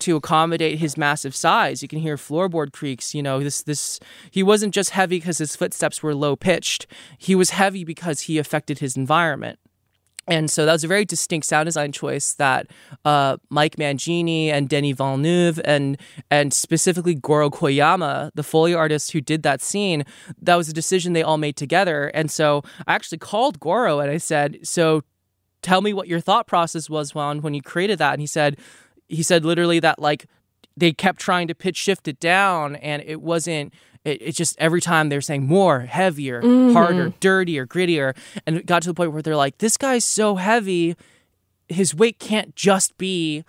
[0.00, 1.82] to accommodate his massive size.
[1.82, 3.14] You can hear floorboard creaks.
[3.14, 3.98] You know, this this
[4.30, 6.86] he wasn't just heavy because his footsteps were low pitched.
[7.16, 9.58] He was heavy because he affected his environment.
[10.28, 12.66] And so that was a very distinct sound design choice that
[13.04, 15.98] uh, Mike Mangini and Denis Villeneuve and
[16.30, 20.04] and specifically Goro Koyama, the Foley artist who did that scene,
[20.40, 22.08] that was a decision they all made together.
[22.08, 25.02] And so I actually called Goro and I said, "So
[25.62, 28.58] tell me what your thought process was Juan, when you created that." And he said,
[29.08, 30.26] he said literally that like
[30.76, 33.72] they kept trying to pitch shift it down and it wasn't
[34.08, 36.72] it, it just every time they're saying more heavier mm-hmm.
[36.72, 38.16] harder dirtier grittier.
[38.46, 40.96] And it got to the point where they're like this guy's so heavy
[41.68, 43.44] his weight can't just be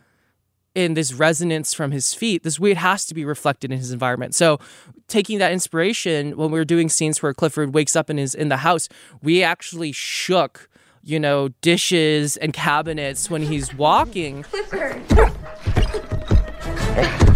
[0.75, 2.43] in this resonance from his feet.
[2.43, 4.35] This weight has to be reflected in his environment.
[4.35, 4.59] So
[5.07, 8.49] taking that inspiration when we were doing scenes where clifford wakes up and is in
[8.49, 8.87] the house
[9.23, 10.69] we actually shook
[11.03, 14.43] you know dishes and cabinets when he's walking.
[14.43, 15.01] Clifford!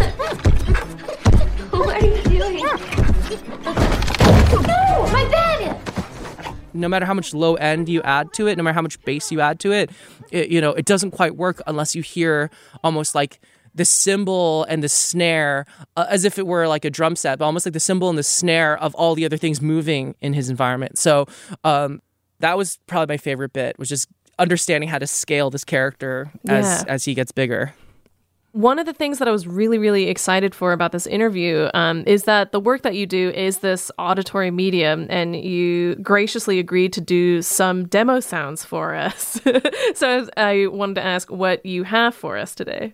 [6.74, 9.30] no matter how much low end you add to it, no matter how much bass
[9.32, 9.90] you add to it,
[10.30, 12.50] it you know, it doesn't quite work unless you hear
[12.82, 13.40] almost like
[13.76, 17.44] the cymbal and the snare uh, as if it were like a drum set, but
[17.44, 20.48] almost like the cymbal and the snare of all the other things moving in his
[20.50, 20.96] environment.
[20.98, 21.26] So
[21.64, 22.00] um,
[22.40, 24.08] that was probably my favorite bit, was just
[24.38, 26.84] understanding how to scale this character as Yeah.
[26.88, 27.74] as he gets bigger.
[28.54, 32.04] One of the things that I was really, really excited for about this interview um,
[32.06, 36.92] is that the work that you do is this auditory medium, and you graciously agreed
[36.92, 39.40] to do some demo sounds for us.
[39.96, 42.92] so I wanted to ask what you have for us today.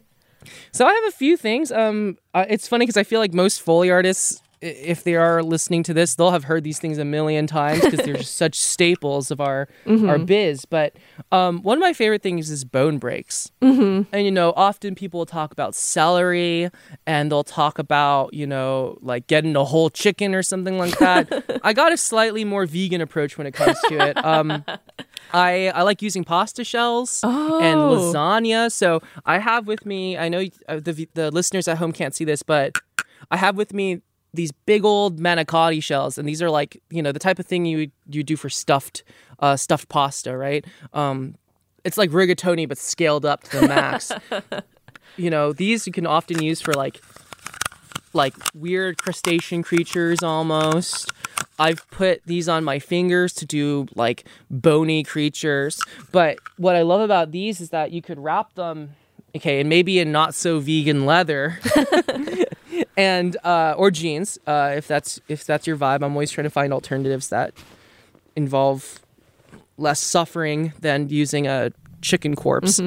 [0.72, 1.70] So I have a few things.
[1.70, 5.82] Um, uh, it's funny because I feel like most Foley artists, if they are listening
[5.84, 9.30] to this, they'll have heard these things a million times because they're just such staples
[9.30, 10.64] of our our biz.
[10.64, 10.96] But
[11.32, 13.50] um, one of my favorite things is bone breaks.
[13.62, 14.14] Mm-hmm.
[14.14, 16.70] And you know, often people will talk about celery,
[17.06, 21.60] and they'll talk about you know like getting a whole chicken or something like that.
[21.64, 24.22] I got a slightly more vegan approach when it comes to it.
[24.24, 24.64] Um,
[25.32, 28.72] I, I like using pasta shells and lasagna.
[28.72, 32.24] So I have with me, I know uh, the, the listeners at home can't see
[32.24, 32.76] this, but
[33.30, 34.00] I have with me
[34.32, 36.18] these big old manicotti shells.
[36.18, 39.02] And these are like, you know, the type of thing you you do for stuffed
[39.40, 40.64] uh, stuffed pasta, right?
[40.92, 41.36] Um,
[41.84, 44.12] it's like rigatoni, but scaled up to the max.
[45.16, 47.00] you know, these you can often use for like
[48.12, 51.10] like weird crustacean creatures almost.
[51.58, 55.80] I've put these on my fingers to do like bony creatures.
[56.10, 58.96] But what I love about these is that you could wrap them,
[59.36, 61.58] okay, and maybe in not so vegan leather.
[62.96, 66.02] and uh, or jeans, uh, if that's if that's your vibe.
[66.02, 67.52] I'm always trying to find alternatives that
[68.36, 69.00] involve
[69.76, 72.80] less suffering than using a chicken corpse.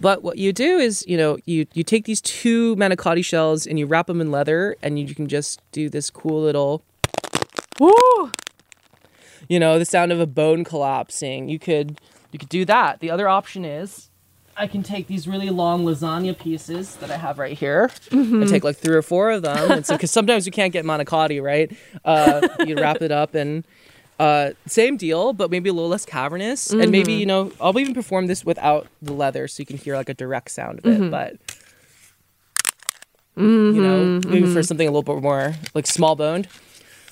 [0.00, 3.78] But what you do is, you know, you you take these two manicotti shells and
[3.78, 6.82] you wrap them in leather, and you can just do this cool little,
[7.78, 8.32] Woo!
[9.48, 11.48] you know, the sound of a bone collapsing.
[11.48, 12.00] You could
[12.32, 13.00] you could do that.
[13.00, 14.09] The other option is,
[14.60, 17.88] I can take these really long lasagna pieces that I have right here.
[18.10, 18.42] Mm-hmm.
[18.42, 20.84] I take like three or four of them, and so because sometimes you can't get
[20.84, 21.74] manicotti, right?
[22.04, 23.64] Uh, you wrap it up and.
[24.18, 26.90] Uh, same deal, but maybe a little less cavernous, and mm-hmm.
[26.90, 30.10] maybe you know I'll even perform this without the leather, so you can hear like
[30.10, 31.00] a direct sound of it.
[31.00, 31.10] Mm-hmm.
[31.10, 31.36] But
[33.34, 36.48] you know, maybe for something a little bit more like small boned.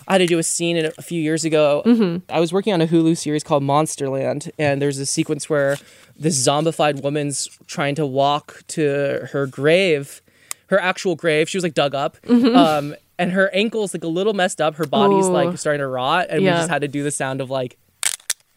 [0.09, 2.23] I had to do a scene in a few years ago.
[2.31, 5.77] I was working on a Hulu series called Monsterland, and there's a sequence where
[6.17, 10.23] this zombified woman's trying to walk to her grave,
[10.69, 11.51] her actual grave.
[11.51, 14.77] She was like dug up, um, and her ankle's like a little messed up.
[14.77, 15.33] Her body's Ooh.
[15.33, 17.77] like starting to rot, and we just had to do the sound of like,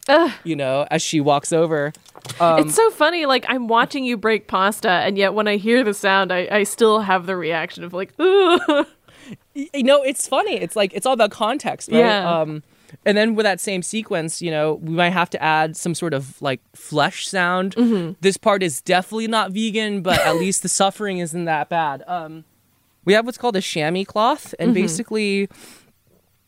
[0.08, 0.32] Ugh.
[0.46, 1.92] you know, as she walks over.
[2.40, 3.26] Um, it's so funny.
[3.26, 6.64] Like I'm watching you break pasta, and yet when I hear the sound, I, I
[6.64, 8.88] still have the reaction of like, Ugh.
[9.54, 10.56] You know, it's funny.
[10.56, 12.00] It's like it's all about context, right?
[12.00, 12.40] Yeah.
[12.42, 12.64] Um,
[13.06, 16.14] and then with that same sequence, you know, we might have to add some sort
[16.14, 17.74] of like flesh sound.
[18.22, 22.04] This part is definitely not vegan, but at least the suffering isn't that bad.
[22.08, 22.44] Um,
[23.06, 25.50] we have what's called a chamois cloth, and basically,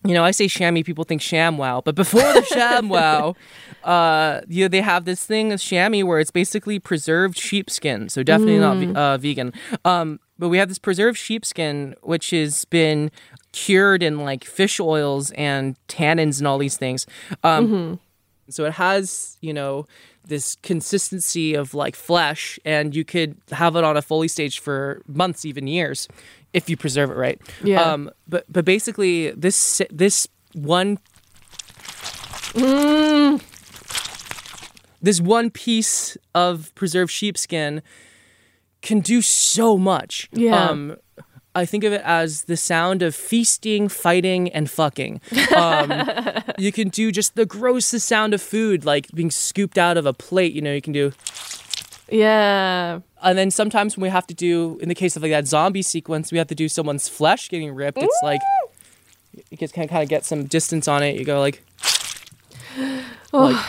[0.05, 3.35] you know, I say chamois, people think ShamWow, but before the ShamWow,
[3.83, 8.21] uh, you know, they have this thing of chamois where it's basically preserved sheepskin, so
[8.21, 9.53] definitely not uh, vegan.
[9.85, 13.11] Um, but we have this preserved sheepskin, which has been
[13.51, 17.05] cured in like fish oils and tannins and all these things.
[17.43, 17.99] Um,
[18.49, 19.87] So it has, you know,
[20.25, 25.01] this consistency of like flesh, and you could have it on a Foley stage for
[25.07, 26.07] months, even years,
[26.53, 27.41] if you preserve it right.
[27.63, 27.81] Yeah.
[27.81, 30.99] Um, but but basically, this this one.
[35.01, 37.81] This one piece of preserved sheepskin
[38.83, 40.29] can do so much.
[40.31, 40.69] Yeah.
[40.69, 40.97] Um,
[41.55, 45.21] I think of it as the sound of feasting, fighting, and fucking.
[45.55, 45.91] Um,
[46.57, 50.13] you can do just the grossest sound of food, like being scooped out of a
[50.13, 50.53] plate.
[50.53, 51.11] You know, you can do.
[52.09, 55.47] yeah, And then sometimes when we have to do, in the case of like that
[55.47, 57.99] zombie sequence, we have to do someone's flesh getting ripped.
[57.99, 58.41] It's like
[59.51, 61.17] you can kind of get some distance on it.
[61.19, 61.63] You go like,
[63.31, 63.63] like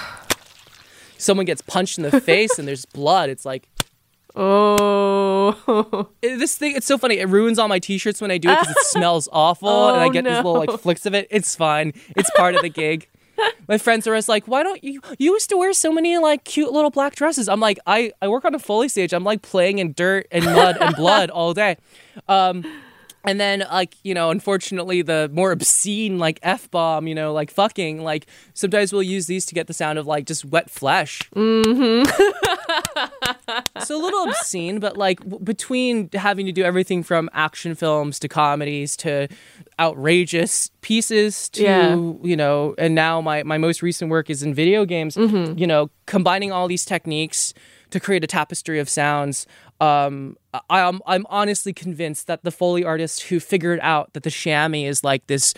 [1.18, 3.28] someone gets punched in the face and there's blood.
[3.28, 3.68] It's like
[4.36, 6.76] oh, this thing.
[6.76, 7.18] It's so funny.
[7.18, 10.06] It ruins all my t-shirts when I do it because it smells awful, and I
[10.06, 11.26] Oh, get these little like flicks of it.
[11.30, 11.92] It's fine.
[12.16, 13.08] It's part of the gig.
[13.68, 15.00] My friends are always like, "Why don't you?
[15.18, 18.28] You used to wear so many like cute little black dresses." I'm like, I I
[18.28, 19.12] work on a Foley stage.
[19.12, 21.76] I'm like playing in dirt and mud and blood all day.
[22.28, 22.64] Um,
[23.26, 27.50] and then like you know, unfortunately, the more obscene like f bomb, you know, like
[27.50, 31.22] fucking, like sometimes we'll use these to get the sound of like just wet flesh.
[31.34, 32.10] Mm-hmm.
[33.76, 38.18] It's a little obscene, but like w- between having to do everything from action films
[38.20, 39.28] to comedies to
[39.78, 41.94] outrageous pieces to Yeah.
[41.94, 45.16] you know, and now my my most recent work is in video games.
[45.16, 45.58] Mm-hmm.
[45.58, 47.52] You know, combining all these techniques
[47.90, 49.46] to create a tapestry of sounds.
[49.80, 54.30] Um, I, I'm I'm honestly convinced that the foley artist who figured out that the
[54.30, 55.52] chamois is like this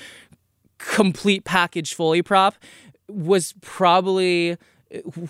[0.78, 2.54] complete package foley prop
[3.08, 4.56] was probably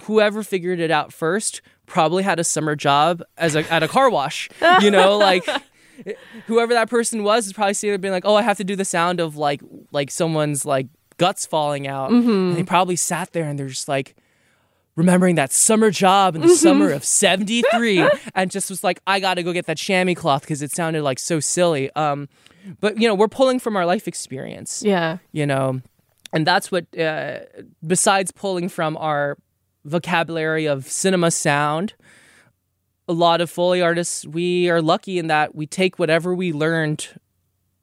[0.04, 4.10] whoever figured it out first probably had a summer job as a at a car
[4.10, 4.48] wash.
[4.80, 5.46] You know, like
[6.46, 8.76] whoever that person was is probably sitting there being like, "Oh, I have to do
[8.76, 9.60] the sound of like
[9.92, 10.86] like someone's like
[11.18, 14.16] guts falling out," and they probably sat there and they're just like
[14.96, 19.42] remembering that summer job in the summer of 73 and just was like i gotta
[19.42, 22.28] go get that chamois cloth because it sounded like so silly um
[22.80, 25.18] but you know we're pulling from our life experience Yeah.
[25.32, 25.80] you know
[26.32, 27.40] and that's what uh,
[27.86, 29.36] besides pulling from our
[29.84, 31.94] vocabulary of cinema sound
[33.08, 37.08] a lot of foley artists we are lucky in that we take whatever we learned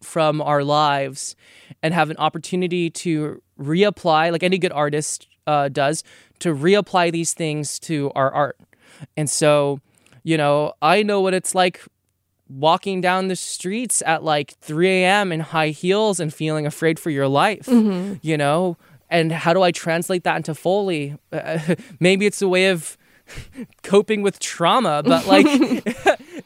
[0.02, 1.36] from our lives
[1.82, 6.04] and have an opportunity to reapply like any good artist uh, does
[6.40, 8.58] to reapply these things to our art
[9.18, 9.80] and so
[10.24, 11.82] you know i know what it's like
[12.50, 15.32] walking down the streets at like 3 a.m.
[15.32, 17.68] in high heels and feeling afraid for your life,
[18.22, 18.78] you know?
[19.10, 21.16] And how do I translate that into Foley?
[21.32, 21.58] Uh,
[22.00, 22.96] maybe it's a way of
[23.84, 25.48] coping with trauma, but like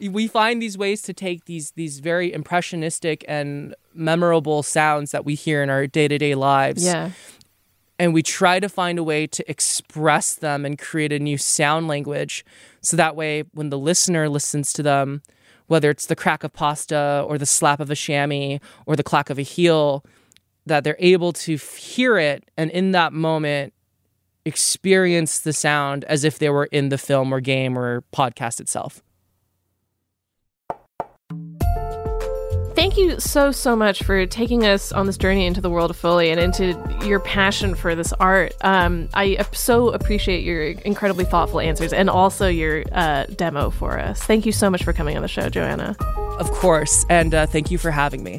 [0.00, 5.34] we find these ways to take these these very impressionistic and memorable sounds that we
[5.34, 7.10] hear in our day-to-day lives Yeah.
[7.98, 11.88] And we try to find a way to express them and create a new sound
[11.88, 12.44] language
[12.80, 15.22] so that way when the listener listens to them
[15.66, 19.30] whether it's the crack of pasta or the slap of a chamois or the clack
[19.30, 20.04] of a heel
[20.66, 23.72] that they're able to hear it and in that moment
[24.44, 29.02] experience the sound as if they were in the film or game or podcast itself
[32.98, 36.30] you so, so much for taking us on this journey into the world of Foley
[36.30, 36.76] and into
[37.06, 38.54] your passion for this art.
[38.62, 44.22] Um, I so appreciate your incredibly thoughtful answers and also your uh, demo for us.
[44.22, 45.96] Thank you so much for coming on the show, Joanna.
[46.38, 48.38] of course and uh, thank you for having me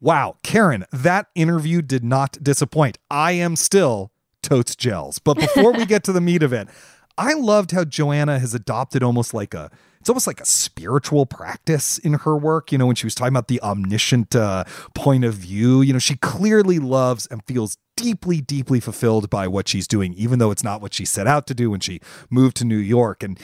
[0.00, 2.98] Wow, Karen, that interview did not disappoint.
[3.10, 5.18] I am still totes gels.
[5.18, 6.68] But before we get to the meat of it,
[7.18, 9.70] I loved how Joanna has adopted almost like a
[10.00, 12.70] it's almost like a spiritual practice in her work.
[12.70, 14.62] You know, when she was talking about the omniscient uh,
[14.94, 19.66] point of view, you know, she clearly loves and feels deeply, deeply fulfilled by what
[19.66, 22.56] she's doing, even though it's not what she set out to do when she moved
[22.58, 23.24] to New York.
[23.24, 23.36] And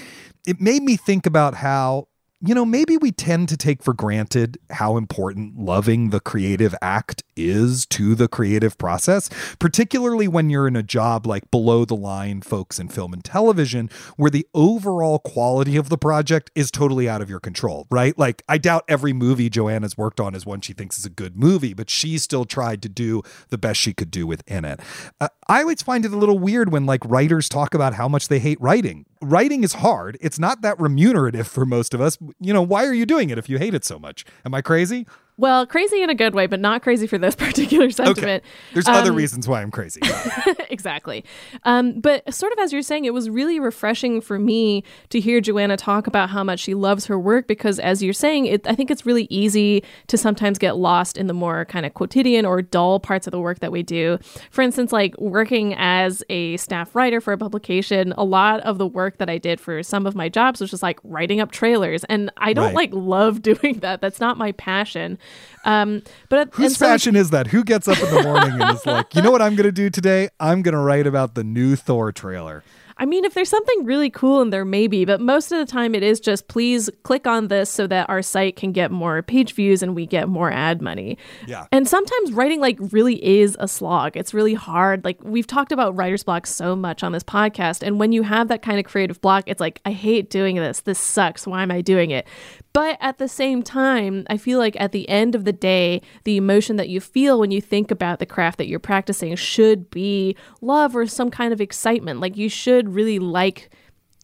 [0.46, 2.06] it made me think about how
[2.44, 7.22] you know, maybe we tend to take for granted how important loving the creative act
[7.36, 9.30] is to the creative process,
[9.60, 13.88] particularly when you're in a job like below the line folks in film and television,
[14.16, 18.18] where the overall quality of the project is totally out of your control, right?
[18.18, 21.36] Like, I doubt every movie Joanna's worked on is one she thinks is a good
[21.36, 24.80] movie, but she still tried to do the best she could do within it.
[25.20, 28.26] Uh, I always find it a little weird when like writers talk about how much
[28.26, 29.06] they hate writing.
[29.22, 30.18] Writing is hard.
[30.20, 32.18] It's not that remunerative for most of us.
[32.40, 34.24] You know, why are you doing it if you hate it so much?
[34.44, 35.06] Am I crazy?
[35.42, 38.44] Well, crazy in a good way, but not crazy for this particular sentiment.
[38.74, 40.00] There's other Um, reasons why I'm crazy.
[40.70, 41.24] exactly.
[41.64, 45.40] Um, but sort of as you're saying, it was really refreshing for me to hear
[45.40, 48.76] Joanna talk about how much she loves her work because, as you're saying, it, I
[48.76, 52.62] think it's really easy to sometimes get lost in the more kind of quotidian or
[52.62, 54.18] dull parts of the work that we do.
[54.52, 58.86] For instance, like working as a staff writer for a publication, a lot of the
[58.86, 62.04] work that I did for some of my jobs was just like writing up trailers.
[62.04, 62.74] And I don't Right.
[62.76, 64.00] like love doing that.
[64.00, 65.18] That's not my passion.
[65.64, 67.46] Um, but Whose so- passion is that?
[67.48, 69.72] Who gets up in the morning and is like, you know what I'm going to
[69.72, 70.28] do today?
[70.40, 72.64] I'm going to write about the new Thor trailer.
[73.02, 75.96] I mean, if there's something really cool in there, maybe, but most of the time
[75.96, 79.54] it is just please click on this so that our site can get more page
[79.54, 81.18] views and we get more ad money.
[81.48, 81.66] Yeah.
[81.72, 84.16] And sometimes writing like really is a slog.
[84.16, 85.04] It's really hard.
[85.04, 87.84] Like we've talked about writer's block so much on this podcast.
[87.84, 90.82] And when you have that kind of creative block, it's like, I hate doing this.
[90.82, 91.44] This sucks.
[91.44, 92.24] Why am I doing it?
[92.72, 96.36] But at the same time, I feel like at the end of the day, the
[96.36, 100.36] emotion that you feel when you think about the craft that you're practicing should be
[100.60, 102.20] love or some kind of excitement.
[102.20, 103.70] Like you should really like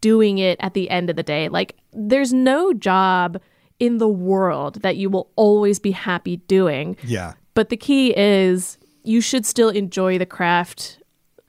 [0.01, 1.49] doing it at the end of the day.
[1.49, 3.41] Like there's no job
[3.81, 6.97] in the world that you will always be happy doing.
[7.05, 7.35] Yeah.
[7.55, 11.01] But the key is you should still enjoy the craft.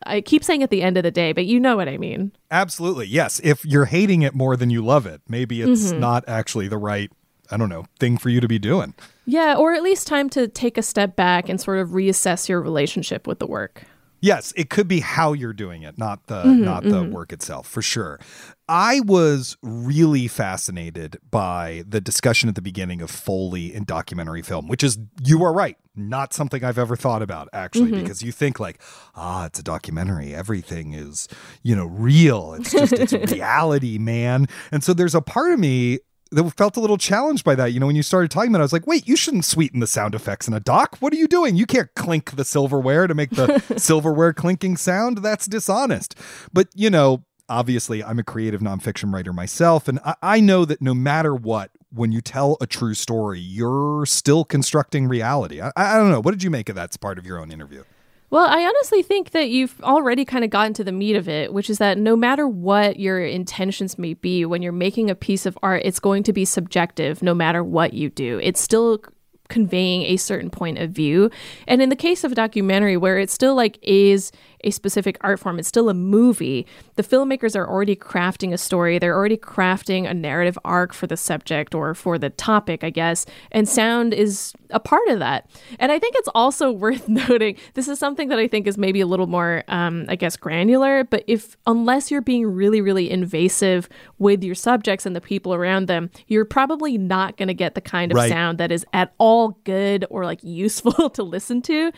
[0.06, 2.32] I keep saying at the end of the day, but you know what I mean.
[2.52, 3.08] Absolutely.
[3.08, 3.42] Yes.
[3.44, 6.00] If you're hating it more than you love it, maybe it's Mhm.
[6.00, 7.12] not actually the right,
[7.52, 8.94] I don't know, thing for you to be doing.
[9.26, 12.62] Yeah, or at least time to take a step back and sort of reassess your
[12.62, 13.84] relationship with the work.
[14.22, 17.12] Yes, it could be how you're doing it, not the Mhm, not the mhm.
[17.12, 18.20] work itself, for sure.
[18.68, 24.68] I was really fascinated by the discussion at the beginning of Foley in documentary film,
[24.68, 28.02] which is you are right, not something I've ever thought about actually Mhm.
[28.02, 28.80] because you think like,
[29.16, 31.28] ah, it's a documentary, everything is,
[31.64, 32.54] you know, real.
[32.54, 34.48] It's just it's reality, man.
[34.72, 36.00] And so there's a part of me
[36.32, 37.74] that felt a little challenged by that.
[37.74, 39.80] You know, when you started talking about it, I was like, wait, you shouldn't sweeten
[39.80, 40.98] the sound effects in a doc.
[41.00, 41.56] What are you doing?
[41.56, 45.20] You can't clink the silverware to make the silverware clinking sound.
[45.20, 46.16] That's dishonest.
[46.54, 49.88] But, you know, obviously, I'm a creative nonfiction writer myself.
[49.88, 54.06] And I, I know that no matter what, when you tell a true story, you're
[54.06, 55.60] still constructing reality.
[55.60, 56.22] I, I don't know.
[56.22, 57.84] What did you make of that as part of your own interview?
[58.32, 61.52] Well, I honestly think that you've already kind of gotten to the meat of it,
[61.52, 65.48] which is that no matter what your intentions may be, when you're making a piece
[65.48, 68.40] of art, it's going to be subjective no matter what you do.
[68.44, 69.02] It's still
[69.48, 71.32] conveying a certain point of view.
[71.68, 74.32] And in the case of a documentary where it still like is
[74.64, 79.00] a specific art form, it's still a movie, the filmmakers are already crafting a story,
[79.00, 83.26] they're already crafting a narrative arc for the subject or for the topic, I guess,
[83.52, 85.50] and sound is a part of that.
[85.80, 89.02] And I think it's also worth noting this is something that I think is maybe
[89.02, 93.90] a little more um, I guess granular, but if unless you're being really really invasive
[94.18, 97.82] with your subjects and the people around them, you're probably not going to get the
[97.82, 98.30] kind of Right.
[98.30, 101.92] sound that is at all good or like useful to listen to.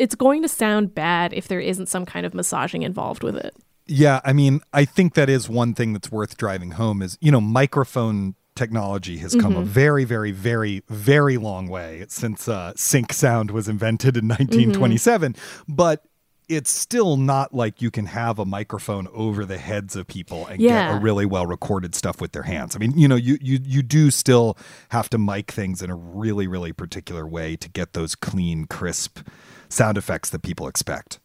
[0.00, 3.54] It's going to sound bad if there isn't some kind of massaging involved with it.
[3.86, 7.30] Yeah, I mean, I think that is one thing that's worth driving home is, you
[7.30, 9.64] know, microphone technology has come a Mhm.
[9.66, 15.34] very, very, very, very long way since uh, sync sound was invented in 1927.
[15.68, 16.04] But
[16.48, 20.60] it's still not like you can have a microphone over the heads of people and
[20.60, 20.88] Yeah.
[20.88, 22.74] get a really well recorded stuff with their hands.
[22.74, 24.56] I mean, you know, you you you do still
[24.90, 29.20] have to mic things in a really, really particular way to get those clean, crisp
[29.70, 31.18] sound effects that people expect.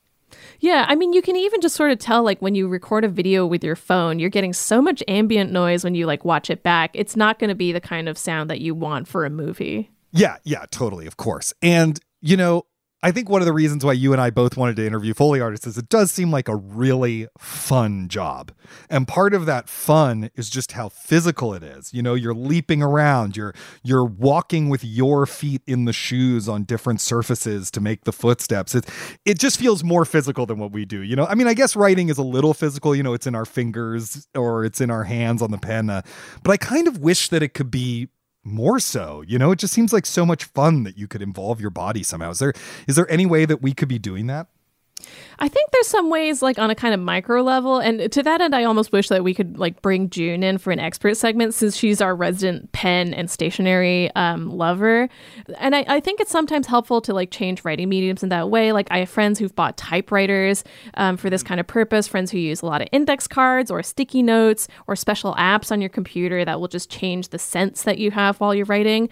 [0.59, 3.09] Yeah, I mean, you can even just sort of tell, like, when you record a
[3.09, 6.63] video with your phone, you're getting so much ambient noise when you, like, watch it
[6.63, 6.91] back.
[6.93, 9.91] It's not going to be the kind of sound that you want for a movie.
[10.11, 11.53] Yeah, yeah, totally, of course.
[11.61, 12.63] And, you know,
[13.05, 15.39] I think one of the reasons why you and I both wanted to interview Foley
[15.39, 18.51] artists is it does seem like a really fun job.
[18.89, 21.93] And part of that fun is just how physical it is.
[21.93, 23.53] You know, you're leaping around, you're
[23.83, 28.73] you're walking with your feet in the shoes on different surfaces to make the footsteps.
[28.73, 28.89] It
[29.23, 31.01] it just feels more physical than what we do.
[31.01, 33.35] You know, I mean, I guess writing is a little physical, you know, it's in
[33.35, 35.91] our fingers or it's in our hands on the pen.
[35.91, 36.01] Uh,
[36.41, 38.07] but I kind of wish that it could be
[38.45, 39.51] more so you know?
[39.51, 42.29] It just seems like so much fun that you could involve your body somehow.
[42.29, 42.53] Is there
[42.87, 44.47] is there any way that we could be doing that
[45.37, 47.79] I think there's some ways, like, on a kind of micro level.
[47.79, 50.71] And to that end, I almost wish that we could, like, bring June in for
[50.71, 55.09] an expert segment since she's our resident pen and stationery um, lover.
[55.57, 58.71] And I, I think it's sometimes helpful to, like, change writing mediums in that way.
[58.71, 62.37] Like, I have friends who've bought typewriters um, for this kind of purpose, friends who
[62.37, 66.45] use a lot of index cards or sticky notes or special apps on your computer
[66.45, 69.09] that will just change the sense that you have while you're writing.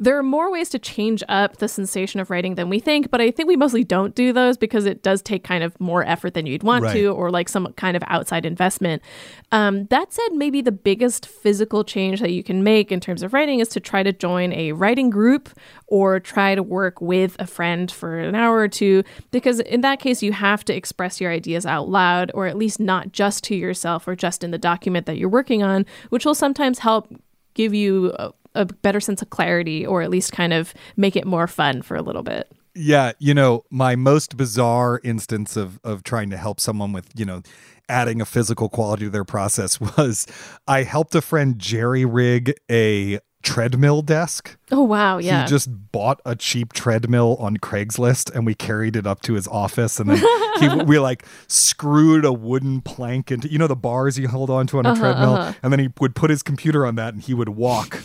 [0.00, 3.20] There are more ways to change up the sensation of writing than we think, but
[3.20, 6.34] I think we mostly don't do those because it does take kind of more effort
[6.34, 6.92] than you'd want Right.
[6.94, 9.02] to, or like some kind of outside investment.
[9.50, 13.32] Um, that said, maybe the biggest physical change that you can make in terms of
[13.32, 15.48] writing is to try to join a writing group
[15.88, 19.98] or try to work with a friend for an hour or two, because in that
[19.98, 23.56] case, you have to express your ideas out loud, or at least not just to
[23.56, 27.12] yourself or just in the document that you're working on, which will sometimes help
[27.54, 28.12] give you
[28.54, 31.96] a, better sense of clarity or at least kind of make it more fun for
[31.96, 32.50] a little bit.
[32.74, 37.24] yeah you know my most bizarre instance of of trying to help someone with you
[37.24, 37.42] know
[37.88, 40.26] adding a physical quality to their process was
[40.68, 44.58] i helped a friend jerry rig a treadmill desk.
[44.72, 45.42] Oh wow, yeah.
[45.44, 49.46] He just bought a cheap treadmill on Craigslist and we carried it up to his
[49.46, 50.18] office and then
[50.58, 54.76] he we like screwed a wooden plank into you know the bars you hold onto
[54.78, 55.52] on a Uh-huh, treadmill uh-huh.
[55.62, 58.02] and then he would put his computer on that and he would walk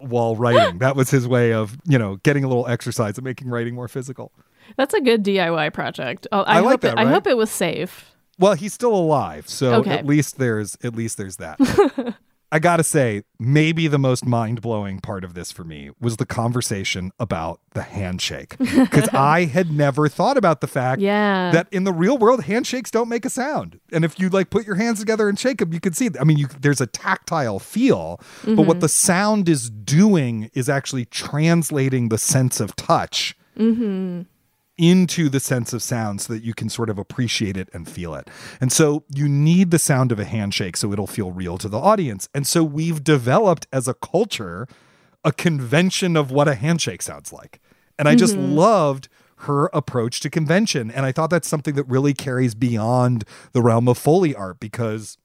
[0.00, 0.78] while writing.
[0.78, 3.88] that was his way of, you know, getting a little exercise and making writing more
[3.88, 4.32] physical.
[4.76, 6.26] That's a good DIY project.
[6.32, 8.12] Oh, I, I like hope that, it, I hope it was safe.
[8.38, 9.90] Well, he's still alive, so Okay.
[9.90, 11.58] at least there's at least there's that.
[12.52, 16.26] I got to say, maybe the most mind-blowing part of this for me was the
[16.26, 21.52] conversation about the handshake because I had never thought about the fact Yeah.
[21.52, 23.78] that in the real world handshakes don't make a sound.
[23.92, 26.24] And if you like put your hands together and shake them, you can see I
[26.24, 28.80] mean, you there's a tactile feel, but what Mhm.
[28.80, 34.22] the sound is doing is actually translating the sense of touch Mm-hmm.
[34.80, 38.14] Into the sense of sound so that you can sort of appreciate it and feel
[38.14, 38.28] it.
[38.62, 41.78] And so you need the sound of a handshake so it'll feel real to the
[41.78, 42.28] audience.
[42.34, 44.66] And so we've developed as a culture
[45.22, 47.60] a convention of what a handshake sounds like.
[47.98, 48.54] And I just Mhm.
[48.56, 49.08] loved
[49.40, 50.90] her approach to convention.
[50.90, 55.18] And I thought that's something that really carries beyond the realm of Foley art because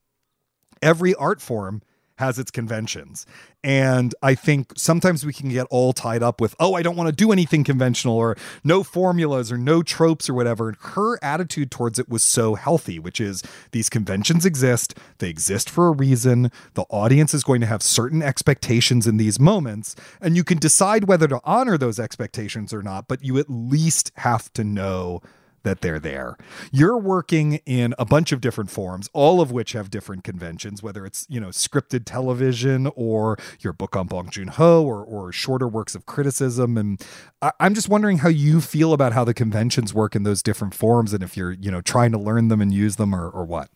[0.81, 1.81] every art form
[2.17, 3.25] has its conventions.
[3.63, 7.09] And I think sometimes we can get all tied up with, oh, I don't want
[7.09, 10.69] to do anything conventional or no formulas or no tropes or whatever.
[10.69, 15.69] And her attitude towards it was so healthy, which is these conventions exist, they exist
[15.69, 16.51] for a reason.
[16.75, 21.05] The audience is going to have certain expectations in these moments, and you can decide
[21.05, 25.21] whether to honor those expectations or not, but you at least have to know
[25.65, 26.37] that they're there.
[26.71, 31.05] You're working in a bunch of different forms, all of which have different conventions, whether
[31.05, 35.93] it's, you know, scripted television or your book on Bong Joon-ho or, or shorter works
[35.93, 36.77] of criticism.
[36.77, 37.05] And
[37.41, 40.73] I, I'm just wondering how you feel about how the conventions work in those different
[40.73, 43.43] forms and if you're, you know, trying to learn them and use them or, or
[43.43, 43.69] what.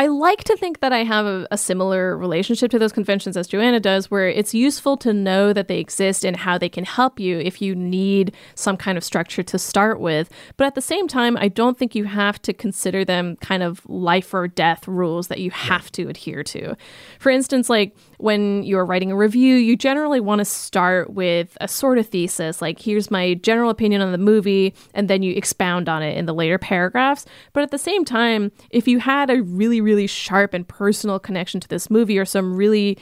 [0.00, 3.48] I like to think that I have a, a similar relationship to those conventions as
[3.48, 7.18] Joanna does, where it's useful to know that they exist and how they can help
[7.18, 10.30] you if you need some kind of structure to start with.
[10.56, 13.84] But at the same time, I don't think you have to consider them kind of
[13.88, 16.76] life or death rules that you have to adhere to.
[17.18, 21.66] For instance, like when you're writing a review, you generally want to start with a
[21.66, 25.88] sort of thesis, like here's my general opinion on the movie, and then you expound
[25.88, 27.26] on it in the later paragraphs.
[27.52, 31.60] But at the same time, if you had a really, really sharp and personal connection
[31.60, 32.98] to this movie or some really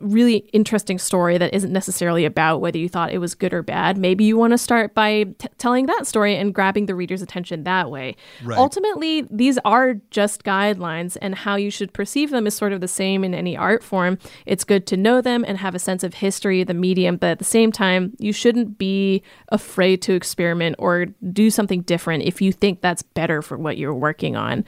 [0.00, 3.96] really interesting story that isn't necessarily about whether you thought it was good or bad.
[3.96, 7.64] Maybe you want to start by t- telling that story and grabbing the reader's attention
[7.64, 8.16] that way.
[8.42, 8.58] Right.
[8.58, 12.88] Ultimately, these are just guidelines, and how you should perceive them is sort of the
[12.88, 14.18] same in any art form.
[14.46, 17.28] It's good to know them and have a sense of history of the medium, but
[17.28, 22.42] at the same time, you shouldn't be afraid to experiment or do something different if
[22.42, 24.64] you think that's better for what you're working on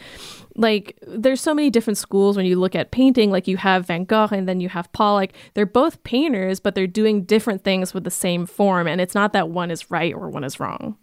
[0.56, 4.04] like there's so many different schools when you look at painting like you have van
[4.04, 8.04] gogh and then you have pollock they're both painters but they're doing different things with
[8.04, 10.96] the same form and it's not that one is right or one is wrong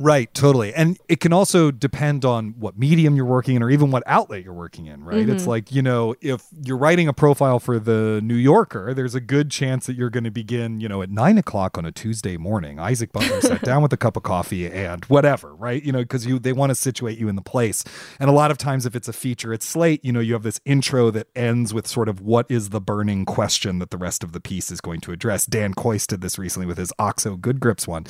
[0.00, 0.72] Right, totally.
[0.72, 4.44] And it can also depend on what medium you're working in or even what outlet
[4.44, 5.28] you're working in, right?
[5.28, 5.48] It's Mhm.
[5.48, 9.50] like, you know, if you're writing a profile for the New Yorker, there's a good
[9.50, 12.78] chance that you're going to begin, you know, at nine o'clock on a Tuesday morning.
[12.78, 15.82] Isaac Butler sat down with a cup of coffee and whatever, right?
[15.82, 17.82] You know, because you they want to situate you in the place.
[18.20, 20.44] And a lot of times if it's a feature, it's slate, you know, you have
[20.44, 24.22] this intro that ends with sort of what is the burning question that the rest
[24.22, 25.44] of the piece is going to address.
[25.44, 28.04] Dan Kois did this recently with his Oxo Good Grips one.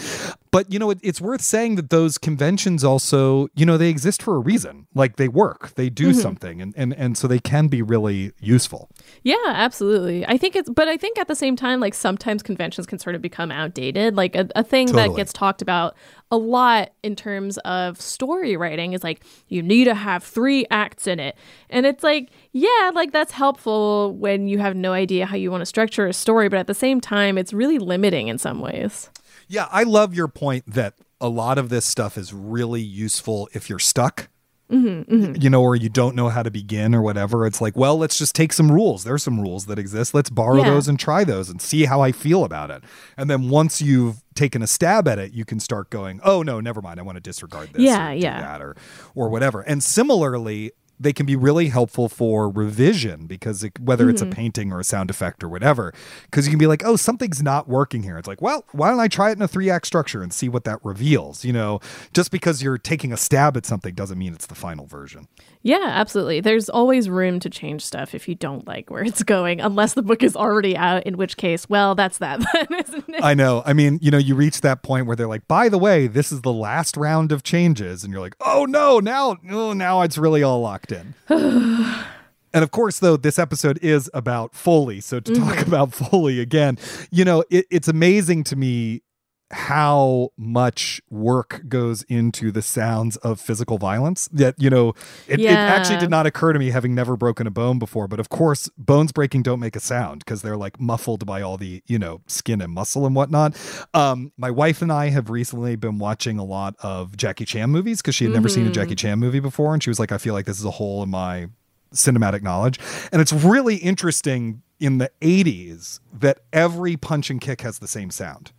[0.51, 4.22] But you know, it, it's worth saying that those conventions also, you know, they exist
[4.22, 4.86] for a reason.
[4.94, 6.14] Like they work, they do Mhm.
[6.22, 8.88] something, and and and so they can be really useful.
[9.22, 10.26] yeah absolutely.
[10.26, 13.14] I think it's but i think at the same time like sometimes conventions can sort
[13.16, 14.16] of become outdated.
[14.16, 15.96] Like a, a thing that gets talked about
[16.30, 21.07] a lot in terms of story writing is like you need to have three acts
[21.07, 21.36] in it.
[21.70, 25.61] And it's like yeah like that's helpful when you have no idea how you want
[25.62, 29.11] to structure a story but at the same time it's really limiting in some ways
[29.49, 33.68] Yeah, I love your point that a lot of this stuff is really useful if
[33.68, 34.28] you're stuck.
[34.70, 37.46] mm-hmm, you know, or you don't know how to begin or whatever.
[37.46, 39.03] It's like, well, let's just take some rules.
[39.03, 40.12] There's some rules that exist.
[40.12, 40.70] Let's borrow Yeah.
[40.70, 42.82] those and try those and see how I feel about it.
[43.16, 46.61] And then once you've taken a stab at it, you can start going, oh no,
[46.61, 47.01] never mind.
[47.01, 47.80] I want to disregard this.
[47.82, 48.40] Yeah, or yeah.
[48.42, 48.76] that or
[49.14, 49.62] or whatever.
[49.62, 54.30] And similarly, they can be really helpful for revision because it, whether it's a Mhm.
[54.32, 55.92] painting or a sound effect or whatever,
[56.24, 58.18] because you can be like, oh, something's not working here.
[58.18, 60.49] It's like, well, why don't I try it in a three act structure and see
[60.49, 61.44] what that reveals?
[61.44, 61.80] You know,
[62.12, 65.28] just because you're taking a stab at something doesn't mean it's the final version.
[65.62, 66.40] Yeah, absolutely.
[66.40, 70.03] There's always room to change stuff if you don't like where it's going, unless the
[70.03, 73.22] book is already out, in which case, well, that's that then, isn't it?
[73.24, 73.62] I know.
[73.66, 76.30] I mean, you know, you reach that point where they're like, by the way, this
[76.32, 78.05] is the last round of changes.
[78.05, 81.14] And you're like, oh no, now, oh, now it's really all locked in.
[81.28, 85.01] and of course, though, this episode is about Foley.
[85.01, 85.68] So to talk mm-hmm.
[85.68, 86.78] about Foley again,
[87.11, 89.03] you know, it, it's amazing to me
[89.51, 94.90] how much work goes into the sounds of physical violence that you know
[95.26, 98.20] it, it actually did not occur to me having never broken a bone before but
[98.20, 101.82] of course bones breaking don't make a sound because they're like muffled by all the
[101.86, 103.57] you know skin and muscle and whatnot
[103.94, 108.03] um my wife and i have recently been watching a lot of jackie chan movies
[108.03, 110.18] because she had never seen a jackie chan movie before and she was like i
[110.18, 111.49] feel like this is a hole in my
[111.92, 112.78] cinematic knowledge.
[113.12, 118.11] And it's really interesting in the 80s that every punch and kick has the same
[118.11, 118.53] sound.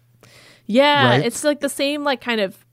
[0.69, 1.25] Yeah, Right?
[1.25, 2.63] it's like the same like kind of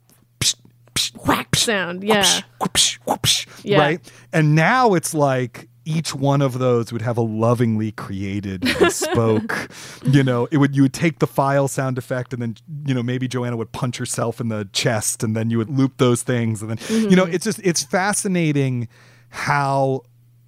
[1.27, 2.05] whack sound.
[2.05, 2.23] Yeah.
[2.61, 3.79] Whoopsh, whoopsh, Yeah.
[3.79, 4.13] Right.
[4.33, 9.71] And now it's like each one of those would have a lovingly created bespoke
[10.05, 13.05] you know it would you would take the file sound effect and then you know
[13.05, 16.61] maybe joanna would punch herself in the chest and then you would loop those things
[16.61, 17.35] and then you know mm-hmm.
[17.35, 18.89] it's just it's fascinating
[19.29, 20.03] how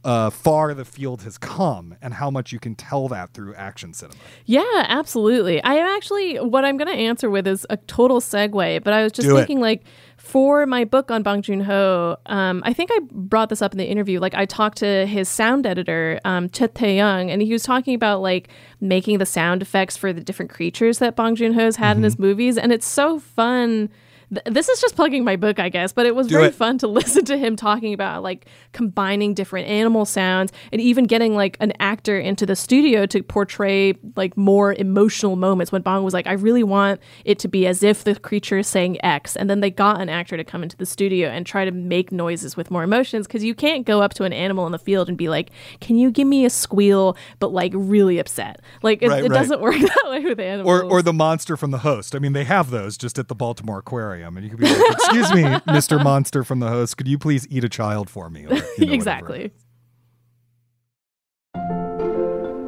[0.09, 3.93] uh, far the field has come and how much you can tell that through action
[3.93, 5.63] cinema Yeah, absolutely.
[5.63, 9.03] I am actually what I'm going to answer with is a total segue, but I
[9.03, 9.41] was just Do it.
[9.41, 9.83] thinking like
[10.17, 13.79] for my book on Bong Joon Ho, um, I think I brought this up in
[13.79, 14.19] the interview.
[14.19, 18.21] Like I talked to his sound editor, um, Choi Tae-young, and he was talking about
[18.21, 18.49] like
[18.81, 22.05] making the sound effects for the different creatures that Bong Joon Ho's had in Mm-hmm.
[22.05, 23.91] his movies, and it's so fun.
[24.33, 26.55] Th- This is just plugging my book, I guess, but it was Do very it.
[26.55, 31.35] fun to listen to him talking about like combining different animal sounds and even getting
[31.35, 36.15] like an actor into the studio to portray like more emotional moments when Bong was
[36.15, 39.37] like, I really want it to be as if the creature is saying X.
[39.37, 42.13] And then they got an actor to come into the studio and try to make
[42.13, 45.09] noises with more emotions because you can't go up to an animal in the field
[45.09, 45.51] and be like,
[45.81, 48.61] Can you give me a squeal, but like really upset?
[48.83, 49.37] Like it, Right, it right.
[49.39, 50.69] doesn't work that way with animals.
[50.69, 52.15] or or the monster from the host.
[52.15, 54.93] I mean, they have those just at the Baltimore Aquarium, and you could be like,
[54.93, 58.47] "Excuse me, Mister Monster from the host, could you please eat a child for me?"
[58.47, 58.95] Or, you know, whatever.
[58.95, 59.53] exactly.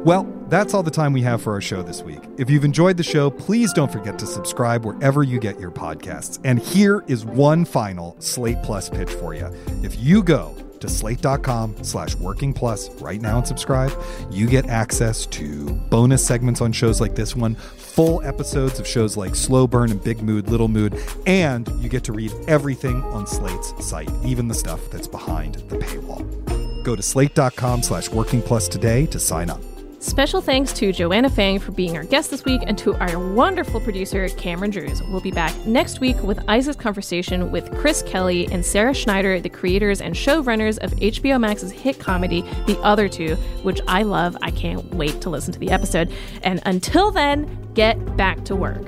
[0.03, 2.21] Well, that's all the time we have for our show this week.
[2.39, 6.39] If you've enjoyed the show, please don't forget to subscribe wherever you get your podcasts.
[6.43, 9.47] And here is one final Slate Plus pitch for you.
[9.83, 13.91] If you go to slate.com slash working plus right now and subscribe,
[14.29, 19.17] you get access to bonus segments on shows like this one, full episodes of shows
[19.17, 23.25] like Slow Burn and Big Mood, Little Mood, and you get to read everything on
[23.25, 26.25] Slate's site, even the stuff that's behind the paywall.
[26.83, 29.61] Go to slate.com slash working plus today to sign up.
[30.01, 33.79] Special thanks to Joanna Fang for being our guest this week and to our wonderful
[33.79, 34.99] producer, Cameron Drews.
[35.03, 39.47] We'll be back next week with Isaac's conversation with Chris Kelly and Sarah Schneider, the
[39.47, 44.35] creators and showrunners of HBO Max's hit comedy, The Other Two, which I love.
[44.41, 46.11] I can't wait to listen to the episode.
[46.41, 48.87] And until then, get back to work.